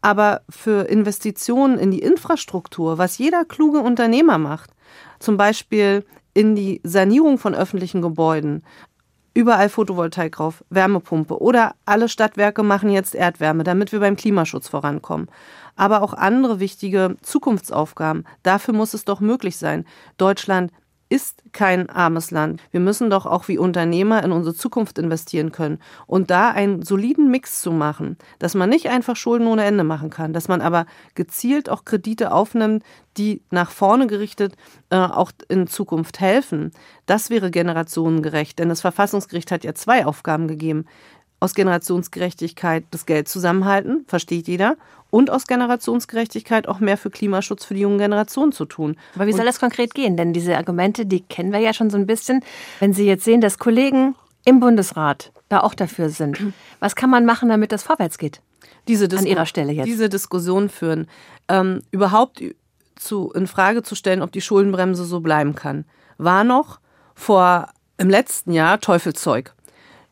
aber 0.00 0.42
für 0.48 0.88
Investitionen 0.88 1.76
in 1.76 1.90
die 1.90 2.02
Infrastruktur, 2.02 2.98
was 2.98 3.18
jeder 3.18 3.44
kluge 3.44 3.80
Unternehmer 3.80 4.38
macht. 4.38 4.70
Zum 5.18 5.36
Beispiel 5.36 6.04
in 6.38 6.54
die 6.54 6.80
Sanierung 6.84 7.36
von 7.36 7.52
öffentlichen 7.52 8.00
Gebäuden. 8.00 8.62
Überall 9.34 9.68
Photovoltaik 9.68 10.36
drauf, 10.36 10.64
Wärmepumpe 10.70 11.42
oder 11.42 11.74
alle 11.84 12.08
Stadtwerke 12.08 12.62
machen 12.62 12.90
jetzt 12.90 13.16
Erdwärme, 13.16 13.64
damit 13.64 13.90
wir 13.90 13.98
beim 13.98 14.14
Klimaschutz 14.14 14.68
vorankommen. 14.68 15.26
Aber 15.74 16.00
auch 16.00 16.14
andere 16.14 16.60
wichtige 16.60 17.16
Zukunftsaufgaben. 17.22 18.22
Dafür 18.44 18.72
muss 18.72 18.94
es 18.94 19.04
doch 19.04 19.18
möglich 19.18 19.56
sein. 19.56 19.84
Deutschland 20.16 20.70
ist 21.08 21.42
kein 21.52 21.88
armes 21.88 22.30
Land. 22.30 22.60
Wir 22.70 22.80
müssen 22.80 23.08
doch 23.08 23.24
auch 23.24 23.48
wie 23.48 23.58
Unternehmer 23.58 24.22
in 24.22 24.32
unsere 24.32 24.54
Zukunft 24.54 24.98
investieren 24.98 25.52
können. 25.52 25.78
Und 26.06 26.30
da 26.30 26.50
einen 26.50 26.82
soliden 26.82 27.30
Mix 27.30 27.62
zu 27.62 27.72
machen, 27.72 28.18
dass 28.38 28.54
man 28.54 28.68
nicht 28.68 28.88
einfach 28.88 29.16
Schulden 29.16 29.46
ohne 29.46 29.64
Ende 29.64 29.84
machen 29.84 30.10
kann, 30.10 30.32
dass 30.32 30.48
man 30.48 30.60
aber 30.60 30.86
gezielt 31.14 31.70
auch 31.70 31.84
Kredite 31.84 32.32
aufnimmt, 32.32 32.82
die 33.16 33.42
nach 33.50 33.70
vorne 33.70 34.06
gerichtet 34.06 34.54
äh, 34.90 34.96
auch 34.96 35.32
in 35.48 35.66
Zukunft 35.66 36.20
helfen, 36.20 36.70
das 37.06 37.30
wäre 37.30 37.50
generationengerecht. 37.50 38.58
Denn 38.58 38.68
das 38.68 38.80
Verfassungsgericht 38.80 39.50
hat 39.50 39.64
ja 39.64 39.74
zwei 39.74 40.06
Aufgaben 40.06 40.46
gegeben 40.46 40.84
aus 41.40 41.54
Generationsgerechtigkeit 41.54 42.84
das 42.90 43.06
Geld 43.06 43.28
zusammenhalten, 43.28 44.04
versteht 44.06 44.48
jeder, 44.48 44.76
und 45.10 45.30
aus 45.30 45.46
Generationsgerechtigkeit 45.46 46.68
auch 46.68 46.80
mehr 46.80 46.98
für 46.98 47.10
Klimaschutz 47.10 47.64
für 47.64 47.74
die 47.74 47.80
jungen 47.80 47.98
Generationen 47.98 48.52
zu 48.52 48.66
tun. 48.66 48.96
Aber 49.14 49.26
wie 49.26 49.32
soll 49.32 49.46
das 49.46 49.60
konkret 49.60 49.94
gehen? 49.94 50.16
Denn 50.16 50.32
diese 50.32 50.56
Argumente, 50.56 51.06
die 51.06 51.20
kennen 51.22 51.52
wir 51.52 51.60
ja 51.60 51.72
schon 51.72 51.90
so 51.90 51.96
ein 51.96 52.06
bisschen. 52.06 52.44
Wenn 52.80 52.92
Sie 52.92 53.06
jetzt 53.06 53.24
sehen, 53.24 53.40
dass 53.40 53.58
Kollegen 53.58 54.14
im 54.44 54.60
Bundesrat 54.60 55.32
da 55.48 55.60
auch 55.60 55.74
dafür 55.74 56.10
sind, 56.10 56.38
was 56.80 56.94
kann 56.94 57.10
man 57.10 57.24
machen, 57.24 57.48
damit 57.48 57.72
das 57.72 57.82
vorwärts 57.82 58.18
geht? 58.18 58.42
Diese 58.86 59.08
An 59.16 59.26
Ihrer 59.26 59.46
Stelle 59.46 59.72
jetzt. 59.72 59.86
Diese 59.86 60.08
Diskussion 60.08 60.68
führen. 60.68 61.06
Ähm, 61.48 61.82
überhaupt 61.90 62.42
zu, 62.96 63.30
in 63.32 63.46
Frage 63.46 63.82
zu 63.82 63.94
stellen, 63.94 64.22
ob 64.22 64.32
die 64.32 64.40
Schuldenbremse 64.40 65.04
so 65.04 65.20
bleiben 65.20 65.54
kann, 65.54 65.84
war 66.16 66.44
noch 66.44 66.80
vor 67.14 67.68
im 67.96 68.10
letzten 68.10 68.52
Jahr 68.52 68.80
Teufelszeug. 68.80 69.54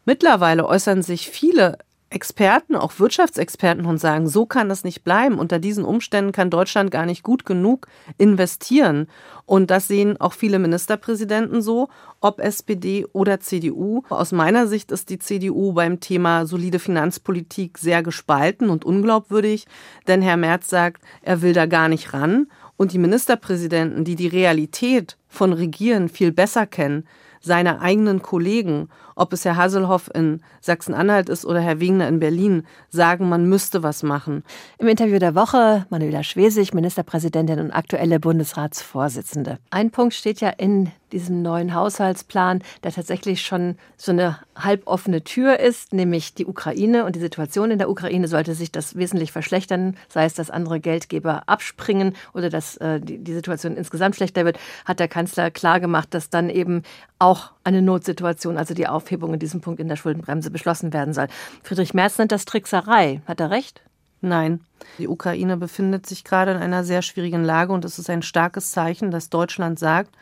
Mittlerweile 0.06 0.66
äußern 0.66 1.02
sich 1.02 1.28
viele 1.28 1.78
Experten, 2.08 2.76
auch 2.76 3.00
Wirtschaftsexperten 3.00 3.84
und 3.84 3.98
sagen, 3.98 4.28
so 4.28 4.46
kann 4.46 4.68
das 4.68 4.84
nicht 4.84 5.02
bleiben. 5.02 5.40
Unter 5.40 5.58
diesen 5.58 5.84
Umständen 5.84 6.30
kann 6.30 6.50
Deutschland 6.50 6.92
gar 6.92 7.04
nicht 7.04 7.24
gut 7.24 7.44
genug 7.44 7.88
investieren. 8.16 9.08
Und 9.44 9.72
das 9.72 9.88
sehen 9.88 10.18
auch 10.20 10.32
viele 10.32 10.60
Ministerpräsidenten 10.60 11.60
so, 11.60 11.88
ob 12.20 12.38
SPD 12.38 13.04
oder 13.12 13.40
CDU. 13.40 14.04
Aus 14.08 14.30
meiner 14.30 14.68
Sicht 14.68 14.92
ist 14.92 15.10
die 15.10 15.18
CDU 15.18 15.72
beim 15.72 15.98
Thema 15.98 16.46
solide 16.46 16.78
Finanzpolitik 16.78 17.76
sehr 17.76 18.04
gespalten 18.04 18.70
und 18.70 18.84
unglaubwürdig, 18.84 19.66
denn 20.06 20.22
Herr 20.22 20.36
Merz 20.36 20.68
sagt, 20.68 21.02
er 21.22 21.42
will 21.42 21.52
da 21.52 21.66
gar 21.66 21.88
nicht 21.88 22.14
ran. 22.14 22.46
Und 22.76 22.92
die 22.92 22.98
Ministerpräsidenten, 22.98 24.04
die 24.04 24.14
die 24.14 24.28
Realität 24.28 25.16
von 25.28 25.52
Regieren 25.52 26.08
viel 26.08 26.30
besser 26.30 26.66
kennen, 26.66 27.04
seine 27.46 27.80
eigenen 27.80 28.22
Kollegen, 28.22 28.88
ob 29.14 29.32
es 29.32 29.44
Herr 29.44 29.56
Hasselhoff 29.56 30.10
in 30.12 30.40
Sachsen-Anhalt 30.60 31.28
ist 31.28 31.46
oder 31.46 31.60
Herr 31.60 31.80
Wegner 31.80 32.08
in 32.08 32.18
Berlin, 32.18 32.66
sagen, 32.90 33.28
man 33.28 33.48
müsste 33.48 33.84
was 33.84 34.02
machen. 34.02 34.42
Im 34.78 34.88
Interview 34.88 35.20
der 35.20 35.36
Woche 35.36 35.86
Manuela 35.88 36.24
Schwesig, 36.24 36.74
Ministerpräsidentin 36.74 37.60
und 37.60 37.70
aktuelle 37.70 38.18
Bundesratsvorsitzende. 38.18 39.58
Ein 39.70 39.92
Punkt 39.92 40.14
steht 40.14 40.40
ja 40.40 40.50
in 40.50 40.90
diesem 41.12 41.40
neuen 41.42 41.72
Haushaltsplan, 41.72 42.62
der 42.82 42.92
tatsächlich 42.92 43.42
schon 43.42 43.76
so 43.96 44.10
eine 44.10 44.40
halboffene 44.56 45.22
Tür 45.22 45.60
ist, 45.60 45.92
nämlich 45.92 46.34
die 46.34 46.46
Ukraine 46.46 47.04
und 47.04 47.14
die 47.14 47.20
Situation 47.20 47.70
in 47.70 47.78
der 47.78 47.90
Ukraine 47.90 48.26
sollte 48.28 48.54
sich 48.54 48.72
das 48.72 48.96
wesentlich 48.96 49.32
verschlechtern, 49.32 49.96
sei 50.08 50.24
es, 50.24 50.34
dass 50.34 50.50
andere 50.50 50.80
Geldgeber 50.80 51.42
abspringen 51.46 52.14
oder 52.32 52.50
dass 52.50 52.76
äh, 52.78 53.00
die, 53.00 53.18
die 53.18 53.34
Situation 53.34 53.76
insgesamt 53.76 54.16
schlechter 54.16 54.44
wird, 54.44 54.58
hat 54.84 54.98
der 54.98 55.08
Kanzler 55.08 55.50
klargemacht, 55.50 56.14
dass 56.14 56.30
dann 56.30 56.50
eben 56.50 56.82
auch 57.18 57.52
eine 57.64 57.82
Notsituation, 57.82 58.56
also 58.56 58.74
die 58.74 58.88
Aufhebung 58.88 59.34
in 59.34 59.40
diesem 59.40 59.60
Punkt 59.60 59.80
in 59.80 59.88
der 59.88 59.96
Schuldenbremse 59.96 60.50
beschlossen 60.50 60.92
werden 60.92 61.14
soll. 61.14 61.28
Friedrich 61.62 61.94
Merz 61.94 62.18
nennt 62.18 62.32
das 62.32 62.44
Trickserei. 62.44 63.20
Hat 63.26 63.40
er 63.40 63.50
recht? 63.50 63.82
Nein. 64.20 64.60
Die 64.98 65.08
Ukraine 65.08 65.56
befindet 65.56 66.06
sich 66.06 66.24
gerade 66.24 66.52
in 66.52 66.58
einer 66.58 66.84
sehr 66.84 67.02
schwierigen 67.02 67.44
Lage 67.44 67.72
und 67.72 67.84
es 67.84 67.98
ist 67.98 68.08
ein 68.10 68.22
starkes 68.22 68.70
Zeichen, 68.70 69.10
dass 69.10 69.30
Deutschland 69.30 69.78
sagt, 69.78 70.14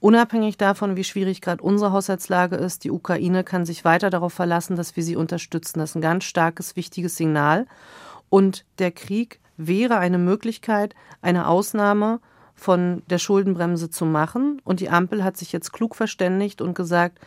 Unabhängig 0.00 0.56
davon, 0.56 0.96
wie 0.96 1.04
schwierig 1.04 1.42
gerade 1.42 1.62
unsere 1.62 1.92
Haushaltslage 1.92 2.56
ist, 2.56 2.84
die 2.84 2.90
Ukraine 2.90 3.44
kann 3.44 3.66
sich 3.66 3.84
weiter 3.84 4.08
darauf 4.08 4.32
verlassen, 4.32 4.74
dass 4.74 4.96
wir 4.96 5.02
sie 5.02 5.14
unterstützen. 5.14 5.78
Das 5.78 5.90
ist 5.90 5.96
ein 5.96 6.00
ganz 6.00 6.24
starkes, 6.24 6.74
wichtiges 6.74 7.16
Signal. 7.16 7.66
Und 8.30 8.64
der 8.78 8.92
Krieg 8.92 9.40
wäre 9.58 9.98
eine 9.98 10.16
Möglichkeit, 10.16 10.94
eine 11.20 11.48
Ausnahme 11.48 12.20
von 12.54 13.02
der 13.10 13.18
Schuldenbremse 13.18 13.90
zu 13.90 14.06
machen. 14.06 14.62
Und 14.64 14.80
die 14.80 14.88
Ampel 14.88 15.22
hat 15.22 15.36
sich 15.36 15.52
jetzt 15.52 15.72
klug 15.72 15.94
verständigt 15.94 16.62
und 16.62 16.74
gesagt, 16.74 17.18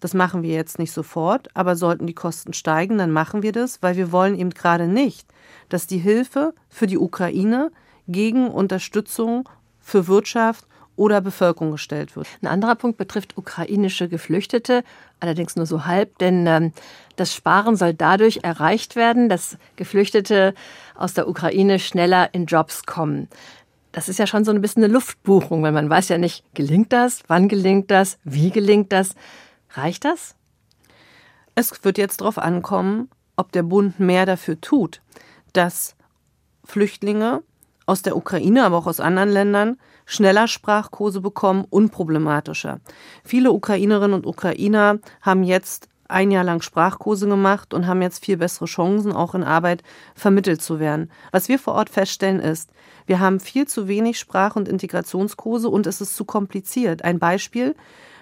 das 0.00 0.14
machen 0.14 0.42
wir 0.42 0.54
jetzt 0.54 0.78
nicht 0.78 0.90
sofort, 0.90 1.48
aber 1.54 1.76
sollten 1.76 2.06
die 2.06 2.14
Kosten 2.14 2.54
steigen, 2.54 2.98
dann 2.98 3.12
machen 3.12 3.42
wir 3.42 3.52
das, 3.52 3.82
weil 3.82 3.96
wir 3.96 4.10
wollen 4.10 4.36
eben 4.36 4.50
gerade 4.50 4.88
nicht, 4.88 5.28
dass 5.68 5.86
die 5.86 5.98
Hilfe 5.98 6.54
für 6.68 6.88
die 6.88 6.98
Ukraine 6.98 7.70
gegen 8.08 8.50
Unterstützung 8.50 9.48
für 9.78 10.08
Wirtschaft 10.08 10.66
oder 10.96 11.20
Bevölkerung 11.20 11.72
gestellt 11.72 12.16
wird. 12.16 12.26
Ein 12.42 12.48
anderer 12.48 12.74
Punkt 12.74 12.98
betrifft 12.98 13.36
ukrainische 13.36 14.08
Geflüchtete, 14.08 14.84
allerdings 15.20 15.56
nur 15.56 15.66
so 15.66 15.86
halb, 15.86 16.18
denn 16.18 16.46
ähm, 16.46 16.72
das 17.16 17.34
Sparen 17.34 17.76
soll 17.76 17.94
dadurch 17.94 18.40
erreicht 18.42 18.96
werden, 18.96 19.28
dass 19.28 19.56
Geflüchtete 19.76 20.54
aus 20.94 21.14
der 21.14 21.28
Ukraine 21.28 21.78
schneller 21.78 22.32
in 22.34 22.46
Jobs 22.46 22.84
kommen. 22.84 23.28
Das 23.92 24.08
ist 24.08 24.18
ja 24.18 24.26
schon 24.26 24.44
so 24.44 24.52
ein 24.52 24.60
bisschen 24.60 24.84
eine 24.84 24.92
Luftbuchung, 24.92 25.62
weil 25.62 25.72
man 25.72 25.88
weiß 25.88 26.08
ja 26.08 26.18
nicht, 26.18 26.44
gelingt 26.54 26.92
das, 26.92 27.22
wann 27.26 27.48
gelingt 27.48 27.90
das, 27.90 28.18
wie 28.24 28.50
gelingt 28.50 28.92
das. 28.92 29.14
Reicht 29.70 30.04
das? 30.04 30.34
Es 31.54 31.84
wird 31.84 31.98
jetzt 31.98 32.20
darauf 32.22 32.38
ankommen, 32.38 33.10
ob 33.36 33.52
der 33.52 33.62
Bund 33.62 34.00
mehr 34.00 34.24
dafür 34.24 34.60
tut, 34.60 35.02
dass 35.52 35.94
Flüchtlinge 36.64 37.42
aus 37.84 38.02
der 38.02 38.16
Ukraine, 38.16 38.64
aber 38.64 38.78
auch 38.78 38.86
aus 38.86 39.00
anderen 39.00 39.28
Ländern 39.28 39.78
schneller 40.06 40.48
Sprachkurse 40.48 41.20
bekommen, 41.20 41.64
unproblematischer. 41.68 42.80
Viele 43.24 43.52
Ukrainerinnen 43.52 44.14
und 44.14 44.26
Ukrainer 44.26 44.98
haben 45.20 45.42
jetzt 45.42 45.88
ein 46.08 46.30
Jahr 46.30 46.44
lang 46.44 46.60
Sprachkurse 46.60 47.26
gemacht 47.26 47.74
und 47.74 47.86
haben 47.86 48.02
jetzt 48.02 48.24
viel 48.24 48.36
bessere 48.36 48.66
Chancen, 48.66 49.12
auch 49.12 49.34
in 49.34 49.42
Arbeit 49.42 49.82
vermittelt 50.14 50.62
zu 50.62 50.78
werden. 50.78 51.10
Was 51.30 51.48
wir 51.48 51.58
vor 51.58 51.74
Ort 51.74 51.90
feststellen 51.90 52.40
ist, 52.40 52.70
wir 53.06 53.18
haben 53.18 53.40
viel 53.40 53.66
zu 53.66 53.88
wenig 53.88 54.18
Sprach- 54.18 54.56
und 54.56 54.68
Integrationskurse 54.68 55.68
und 55.68 55.86
es 55.86 56.00
ist 56.00 56.14
zu 56.14 56.24
kompliziert. 56.24 57.02
Ein 57.02 57.18
Beispiel 57.18 57.74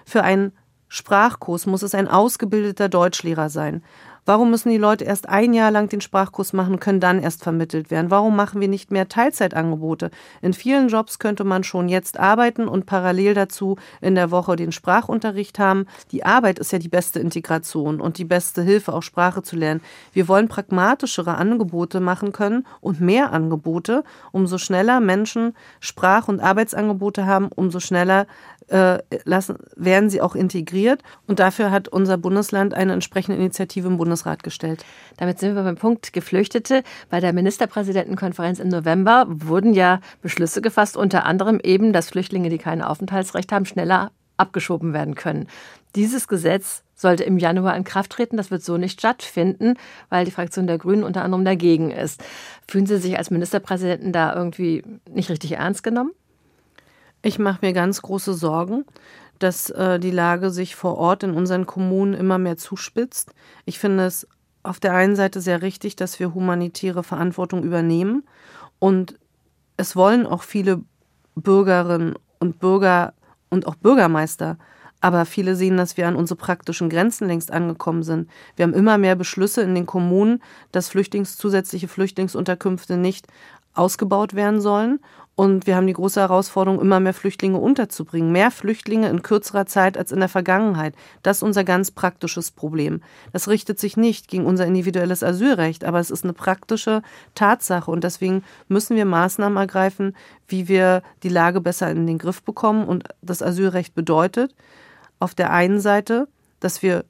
für 0.05 0.23
einen 0.23 0.53
Sprachkurs 0.87 1.67
muss 1.67 1.83
es 1.83 1.95
ein 1.95 2.07
ausgebildeter 2.07 2.89
Deutschlehrer 2.89 3.49
sein. 3.49 3.83
Warum 4.23 4.51
müssen 4.51 4.69
die 4.69 4.77
Leute 4.77 5.03
erst 5.03 5.27
ein 5.27 5.51
Jahr 5.51 5.71
lang 5.71 5.89
den 5.89 5.99
Sprachkurs 5.99 6.53
machen 6.53 6.79
können 6.79 6.99
dann 6.99 7.21
erst 7.21 7.41
vermittelt 7.41 7.89
werden? 7.89 8.11
Warum 8.11 8.35
machen 8.35 8.61
wir 8.61 8.67
nicht 8.67 8.91
mehr 8.91 9.09
Teilzeitangebote? 9.09 10.11
In 10.43 10.53
vielen 10.53 10.89
Jobs 10.89 11.17
könnte 11.17 11.43
man 11.43 11.63
schon 11.63 11.89
jetzt 11.89 12.19
arbeiten 12.19 12.67
und 12.67 12.85
parallel 12.85 13.33
dazu 13.33 13.77
in 13.99 14.13
der 14.13 14.29
Woche 14.29 14.55
den 14.55 14.71
Sprachunterricht 14.71 15.57
haben. 15.57 15.87
Die 16.11 16.23
Arbeit 16.23 16.59
ist 16.59 16.71
ja 16.71 16.77
die 16.77 16.87
beste 16.87 17.19
Integration 17.19 17.99
und 17.99 18.19
die 18.19 18.25
beste 18.25 18.61
Hilfe, 18.61 18.93
auch 18.93 19.01
Sprache 19.01 19.41
zu 19.41 19.55
lernen. 19.55 19.81
Wir 20.13 20.27
wollen 20.27 20.47
pragmatischere 20.47 21.33
Angebote 21.33 21.99
machen 21.99 22.31
können 22.31 22.67
und 22.79 23.01
mehr 23.01 23.33
Angebote. 23.33 24.03
Umso 24.31 24.59
schneller 24.59 24.99
Menschen 24.99 25.55
Sprach- 25.79 26.27
und 26.27 26.41
Arbeitsangebote 26.41 27.25
haben, 27.25 27.49
umso 27.55 27.79
schneller 27.79 28.27
äh, 28.71 28.99
lassen, 29.25 29.57
werden 29.75 30.09
sie 30.09 30.21
auch 30.21 30.35
integriert. 30.35 31.01
Und 31.27 31.39
dafür 31.39 31.71
hat 31.71 31.87
unser 31.87 32.17
Bundesland 32.17 32.73
eine 32.73 32.93
entsprechende 32.93 33.37
Initiative 33.37 33.87
im 33.87 33.97
Bundesrat 34.11 34.43
gestellt. 34.43 34.83
Damit 35.17 35.39
sind 35.39 35.55
wir 35.55 35.63
beim 35.63 35.77
Punkt 35.77 36.11
Geflüchtete. 36.11 36.83
Bei 37.09 37.21
der 37.21 37.31
Ministerpräsidentenkonferenz 37.31 38.59
im 38.59 38.67
November 38.67 39.25
wurden 39.29 39.73
ja 39.73 40.01
Beschlüsse 40.21 40.61
gefasst, 40.61 40.97
unter 40.97 41.25
anderem 41.25 41.61
eben, 41.63 41.93
dass 41.93 42.09
Flüchtlinge, 42.09 42.49
die 42.49 42.57
kein 42.57 42.81
Aufenthaltsrecht 42.81 43.53
haben, 43.53 43.65
schneller 43.65 44.11
abgeschoben 44.35 44.91
werden 44.93 45.15
können. 45.15 45.47
Dieses 45.95 46.27
Gesetz 46.27 46.83
sollte 46.93 47.23
im 47.23 47.37
Januar 47.37 47.75
in 47.77 47.85
Kraft 47.85 48.11
treten. 48.11 48.35
Das 48.35 48.51
wird 48.51 48.63
so 48.63 48.75
nicht 48.77 48.99
stattfinden, 48.99 49.75
weil 50.09 50.25
die 50.25 50.31
Fraktion 50.31 50.67
der 50.67 50.77
Grünen 50.77 51.03
unter 51.03 51.23
anderem 51.23 51.45
dagegen 51.45 51.91
ist. 51.91 52.21
Fühlen 52.67 52.85
Sie 52.85 52.97
sich 52.97 53.17
als 53.17 53.31
Ministerpräsidenten 53.31 54.11
da 54.11 54.35
irgendwie 54.35 54.83
nicht 55.09 55.29
richtig 55.29 55.53
ernst 55.53 55.83
genommen? 55.83 56.11
Ich 57.23 57.39
mache 57.39 57.65
mir 57.65 57.71
ganz 57.71 58.01
große 58.01 58.33
Sorgen, 58.33 58.83
dass 59.43 59.69
äh, 59.69 59.99
die 59.99 60.11
Lage 60.11 60.51
sich 60.51 60.75
vor 60.75 60.97
Ort 60.97 61.23
in 61.23 61.33
unseren 61.33 61.65
Kommunen 61.65 62.13
immer 62.13 62.37
mehr 62.37 62.57
zuspitzt. 62.57 63.33
Ich 63.65 63.79
finde 63.79 64.05
es 64.05 64.27
auf 64.63 64.79
der 64.79 64.93
einen 64.93 65.15
Seite 65.15 65.41
sehr 65.41 65.61
richtig, 65.61 65.95
dass 65.95 66.19
wir 66.19 66.33
humanitäre 66.33 67.03
Verantwortung 67.03 67.63
übernehmen 67.63 68.23
und 68.79 69.17
es 69.77 69.95
wollen 69.95 70.27
auch 70.27 70.43
viele 70.43 70.81
Bürgerinnen 71.35 72.15
und 72.39 72.59
Bürger 72.59 73.13
und 73.49 73.65
auch 73.67 73.75
Bürgermeister. 73.75 74.57
Aber 75.03 75.25
viele 75.25 75.55
sehen, 75.55 75.77
dass 75.77 75.97
wir 75.97 76.07
an 76.07 76.15
unsere 76.15 76.37
praktischen 76.37 76.87
Grenzen 76.87 77.27
längst 77.27 77.51
angekommen 77.51 78.03
sind. 78.03 78.29
Wir 78.55 78.63
haben 78.63 78.75
immer 78.75 78.99
mehr 78.99 79.15
Beschlüsse 79.15 79.61
in 79.63 79.73
den 79.73 79.87
Kommunen, 79.87 80.43
dass 80.71 80.89
Flüchtlings, 80.89 81.37
zusätzliche 81.37 81.87
Flüchtlingsunterkünfte 81.87 82.97
nicht 82.97 83.25
ausgebaut 83.73 84.33
werden 84.33 84.61
sollen. 84.61 84.99
Und 85.33 85.65
wir 85.65 85.75
haben 85.75 85.87
die 85.87 85.93
große 85.93 86.19
Herausforderung, 86.19 86.79
immer 86.81 86.99
mehr 86.99 87.13
Flüchtlinge 87.13 87.57
unterzubringen. 87.57 88.31
Mehr 88.31 88.51
Flüchtlinge 88.51 89.09
in 89.09 89.23
kürzerer 89.23 89.65
Zeit 89.65 89.97
als 89.97 90.11
in 90.11 90.19
der 90.19 90.29
Vergangenheit. 90.29 90.93
Das 91.23 91.37
ist 91.37 91.43
unser 91.43 91.63
ganz 91.63 91.89
praktisches 91.89 92.51
Problem. 92.51 93.01
Das 93.31 93.47
richtet 93.47 93.79
sich 93.79 93.97
nicht 93.97 94.27
gegen 94.27 94.45
unser 94.45 94.65
individuelles 94.65 95.23
Asylrecht, 95.23 95.83
aber 95.85 95.99
es 95.99 96.11
ist 96.11 96.25
eine 96.25 96.33
praktische 96.33 97.01
Tatsache. 97.33 97.89
Und 97.89 98.03
deswegen 98.03 98.43
müssen 98.67 98.97
wir 98.97 99.05
Maßnahmen 99.05 99.57
ergreifen, 99.57 100.15
wie 100.47 100.67
wir 100.67 101.01
die 101.23 101.29
Lage 101.29 101.61
besser 101.61 101.89
in 101.89 102.05
den 102.05 102.17
Griff 102.17 102.43
bekommen. 102.43 102.85
Und 102.85 103.05
das 103.21 103.41
Asylrecht 103.41 103.95
bedeutet 103.95 104.53
auf 105.19 105.33
der 105.33 105.51
einen 105.51 105.79
Seite, 105.79 106.27
dass 106.59 106.83
wir 106.83 107.05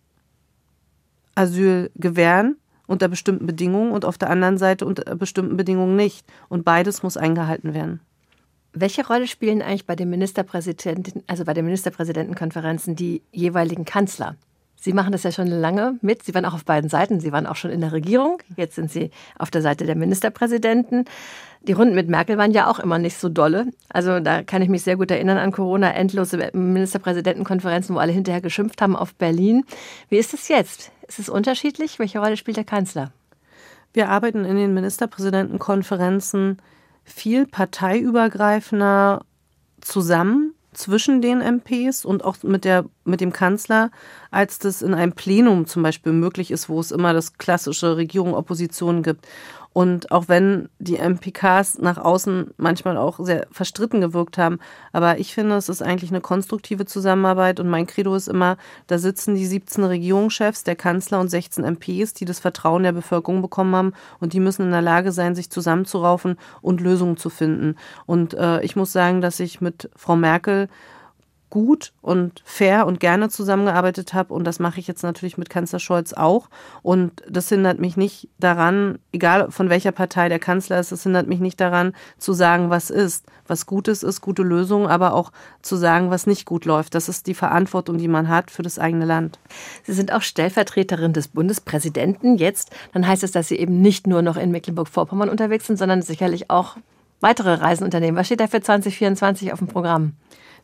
Asyl 1.35 1.91
gewähren, 1.95 2.57
unter 2.91 3.07
bestimmten 3.07 3.47
Bedingungen 3.47 3.91
und 3.91 4.05
auf 4.05 4.17
der 4.17 4.29
anderen 4.29 4.57
Seite 4.57 4.85
unter 4.85 5.15
bestimmten 5.15 5.57
Bedingungen 5.57 5.95
nicht. 5.95 6.25
Und 6.49 6.65
beides 6.65 7.03
muss 7.03 7.17
eingehalten 7.17 7.73
werden. 7.73 8.01
Welche 8.73 9.05
Rolle 9.05 9.27
spielen 9.27 9.61
eigentlich 9.61 9.85
bei 9.85 9.95
den 9.95 10.09
Ministerpräsidenten, 10.09 11.23
also 11.27 11.43
bei 11.43 11.53
den 11.53 11.65
Ministerpräsidentenkonferenzen 11.65 12.95
die 12.95 13.21
jeweiligen 13.31 13.85
Kanzler? 13.85 14.35
Sie 14.83 14.93
machen 14.93 15.11
das 15.11 15.21
ja 15.21 15.31
schon 15.31 15.47
lange 15.47 15.99
mit. 16.01 16.23
Sie 16.23 16.33
waren 16.33 16.43
auch 16.43 16.55
auf 16.55 16.65
beiden 16.65 16.89
Seiten. 16.89 17.19
Sie 17.19 17.31
waren 17.31 17.45
auch 17.45 17.55
schon 17.55 17.69
in 17.69 17.81
der 17.81 17.91
Regierung. 17.91 18.41
Jetzt 18.57 18.75
sind 18.75 18.91
Sie 18.91 19.11
auf 19.37 19.51
der 19.51 19.61
Seite 19.61 19.85
der 19.85 19.95
Ministerpräsidenten. 19.95 21.05
Die 21.61 21.73
Runden 21.73 21.93
mit 21.93 22.09
Merkel 22.09 22.39
waren 22.39 22.49
ja 22.49 22.67
auch 22.67 22.79
immer 22.79 22.97
nicht 22.97 23.17
so 23.17 23.29
dolle. 23.29 23.67
Also 23.89 24.19
da 24.19 24.41
kann 24.41 24.63
ich 24.63 24.69
mich 24.69 24.81
sehr 24.81 24.97
gut 24.97 25.11
erinnern 25.11 25.37
an 25.37 25.51
Corona, 25.51 25.93
endlose 25.93 26.49
Ministerpräsidentenkonferenzen, 26.53 27.93
wo 27.95 27.99
alle 27.99 28.11
hinterher 28.11 28.41
geschimpft 28.41 28.81
haben 28.81 28.95
auf 28.95 29.13
Berlin. 29.13 29.65
Wie 30.09 30.17
ist 30.17 30.33
es 30.33 30.47
jetzt? 30.47 30.91
Ist 31.11 31.19
es 31.19 31.27
unterschiedlich? 31.27 31.99
Welche 31.99 32.19
Rolle 32.19 32.37
spielt 32.37 32.55
der 32.55 32.63
Kanzler? 32.63 33.11
Wir 33.91 34.07
arbeiten 34.07 34.45
in 34.45 34.55
den 34.55 34.73
Ministerpräsidentenkonferenzen 34.73 36.61
viel 37.03 37.45
parteiübergreifender 37.45 39.25
zusammen 39.81 40.53
zwischen 40.71 41.21
den 41.21 41.41
MPs 41.41 42.05
und 42.05 42.23
auch 42.23 42.41
mit, 42.43 42.63
der, 42.63 42.85
mit 43.03 43.19
dem 43.19 43.33
Kanzler, 43.33 43.91
als 44.29 44.57
das 44.57 44.81
in 44.81 44.93
einem 44.93 45.11
Plenum 45.11 45.65
zum 45.65 45.83
Beispiel 45.83 46.13
möglich 46.13 46.49
ist, 46.49 46.69
wo 46.69 46.79
es 46.79 46.91
immer 46.91 47.11
das 47.11 47.33
klassische 47.33 47.97
Regierung-Opposition 47.97 49.03
gibt. 49.03 49.27
Und 49.73 50.11
auch 50.11 50.27
wenn 50.27 50.67
die 50.79 50.97
MPKs 50.97 51.79
nach 51.79 51.97
außen 51.97 52.53
manchmal 52.57 52.97
auch 52.97 53.19
sehr 53.21 53.47
verstritten 53.51 54.01
gewirkt 54.01 54.37
haben, 54.37 54.59
aber 54.91 55.17
ich 55.19 55.33
finde, 55.33 55.55
es 55.55 55.69
ist 55.69 55.81
eigentlich 55.81 56.11
eine 56.11 56.19
konstruktive 56.19 56.85
Zusammenarbeit 56.85 57.61
und 57.61 57.69
mein 57.69 57.87
Credo 57.87 58.13
ist 58.15 58.27
immer, 58.27 58.57
da 58.87 58.97
sitzen 58.97 59.35
die 59.35 59.45
17 59.45 59.85
Regierungschefs, 59.85 60.65
der 60.65 60.75
Kanzler 60.75 61.21
und 61.21 61.29
16 61.29 61.63
MPs, 61.63 62.13
die 62.13 62.25
das 62.25 62.39
Vertrauen 62.39 62.83
der 62.83 62.91
Bevölkerung 62.91 63.41
bekommen 63.41 63.73
haben 63.73 63.93
und 64.19 64.33
die 64.33 64.41
müssen 64.41 64.63
in 64.63 64.71
der 64.71 64.81
Lage 64.81 65.13
sein, 65.13 65.35
sich 65.35 65.49
zusammenzuraufen 65.49 66.37
und 66.61 66.81
Lösungen 66.81 67.15
zu 67.15 67.29
finden. 67.29 67.75
Und 68.05 68.33
äh, 68.33 68.61
ich 68.63 68.75
muss 68.75 68.91
sagen, 68.91 69.21
dass 69.21 69.39
ich 69.39 69.61
mit 69.61 69.89
Frau 69.95 70.17
Merkel 70.17 70.67
gut 71.51 71.93
und 72.01 72.41
fair 72.43 72.87
und 72.87 72.99
gerne 72.99 73.29
zusammengearbeitet 73.29 74.15
habe. 74.15 74.33
Und 74.33 74.45
das 74.45 74.57
mache 74.57 74.79
ich 74.79 74.87
jetzt 74.87 75.03
natürlich 75.03 75.37
mit 75.37 75.51
Kanzler 75.51 75.77
Scholz 75.77 76.13
auch. 76.13 76.49
Und 76.81 77.21
das 77.29 77.49
hindert 77.49 77.77
mich 77.77 77.97
nicht 77.97 78.29
daran, 78.39 78.97
egal 79.11 79.51
von 79.51 79.69
welcher 79.69 79.91
Partei 79.91 80.29
der 80.29 80.39
Kanzler 80.39 80.79
ist, 80.79 80.91
es 80.91 81.03
hindert 81.03 81.27
mich 81.27 81.39
nicht 81.39 81.59
daran, 81.59 81.93
zu 82.17 82.33
sagen, 82.33 82.71
was 82.71 82.89
ist. 82.89 83.25
Was 83.45 83.65
Gutes 83.65 84.01
ist, 84.01 84.21
gute 84.21 84.43
Lösungen, 84.43 84.87
aber 84.87 85.13
auch 85.13 85.31
zu 85.61 85.75
sagen, 85.75 86.09
was 86.09 86.25
nicht 86.25 86.45
gut 86.45 86.65
läuft. 86.65 86.95
Das 86.95 87.09
ist 87.09 87.27
die 87.27 87.33
Verantwortung, 87.33 87.97
die 87.97 88.07
man 88.07 88.29
hat 88.29 88.49
für 88.49 88.63
das 88.63 88.79
eigene 88.79 89.05
Land. 89.05 89.39
Sie 89.83 89.93
sind 89.93 90.13
auch 90.13 90.21
Stellvertreterin 90.21 91.11
des 91.11 91.27
Bundespräsidenten 91.27 92.37
jetzt. 92.37 92.71
Dann 92.93 93.05
heißt 93.05 93.23
es, 93.23 93.33
dass 93.33 93.49
Sie 93.49 93.57
eben 93.57 93.81
nicht 93.81 94.07
nur 94.07 94.21
noch 94.21 94.37
in 94.37 94.51
Mecklenburg-Vorpommern 94.51 95.29
unterwegs 95.29 95.67
sind, 95.67 95.77
sondern 95.77 96.01
sicherlich 96.01 96.49
auch 96.49 96.77
weitere 97.19 97.53
Reisen 97.53 97.83
unternehmen. 97.83 98.17
Was 98.17 98.27
steht 98.27 98.39
da 98.39 98.47
für 98.47 98.61
2024 98.61 99.53
auf 99.53 99.59
dem 99.59 99.67
Programm? 99.67 100.13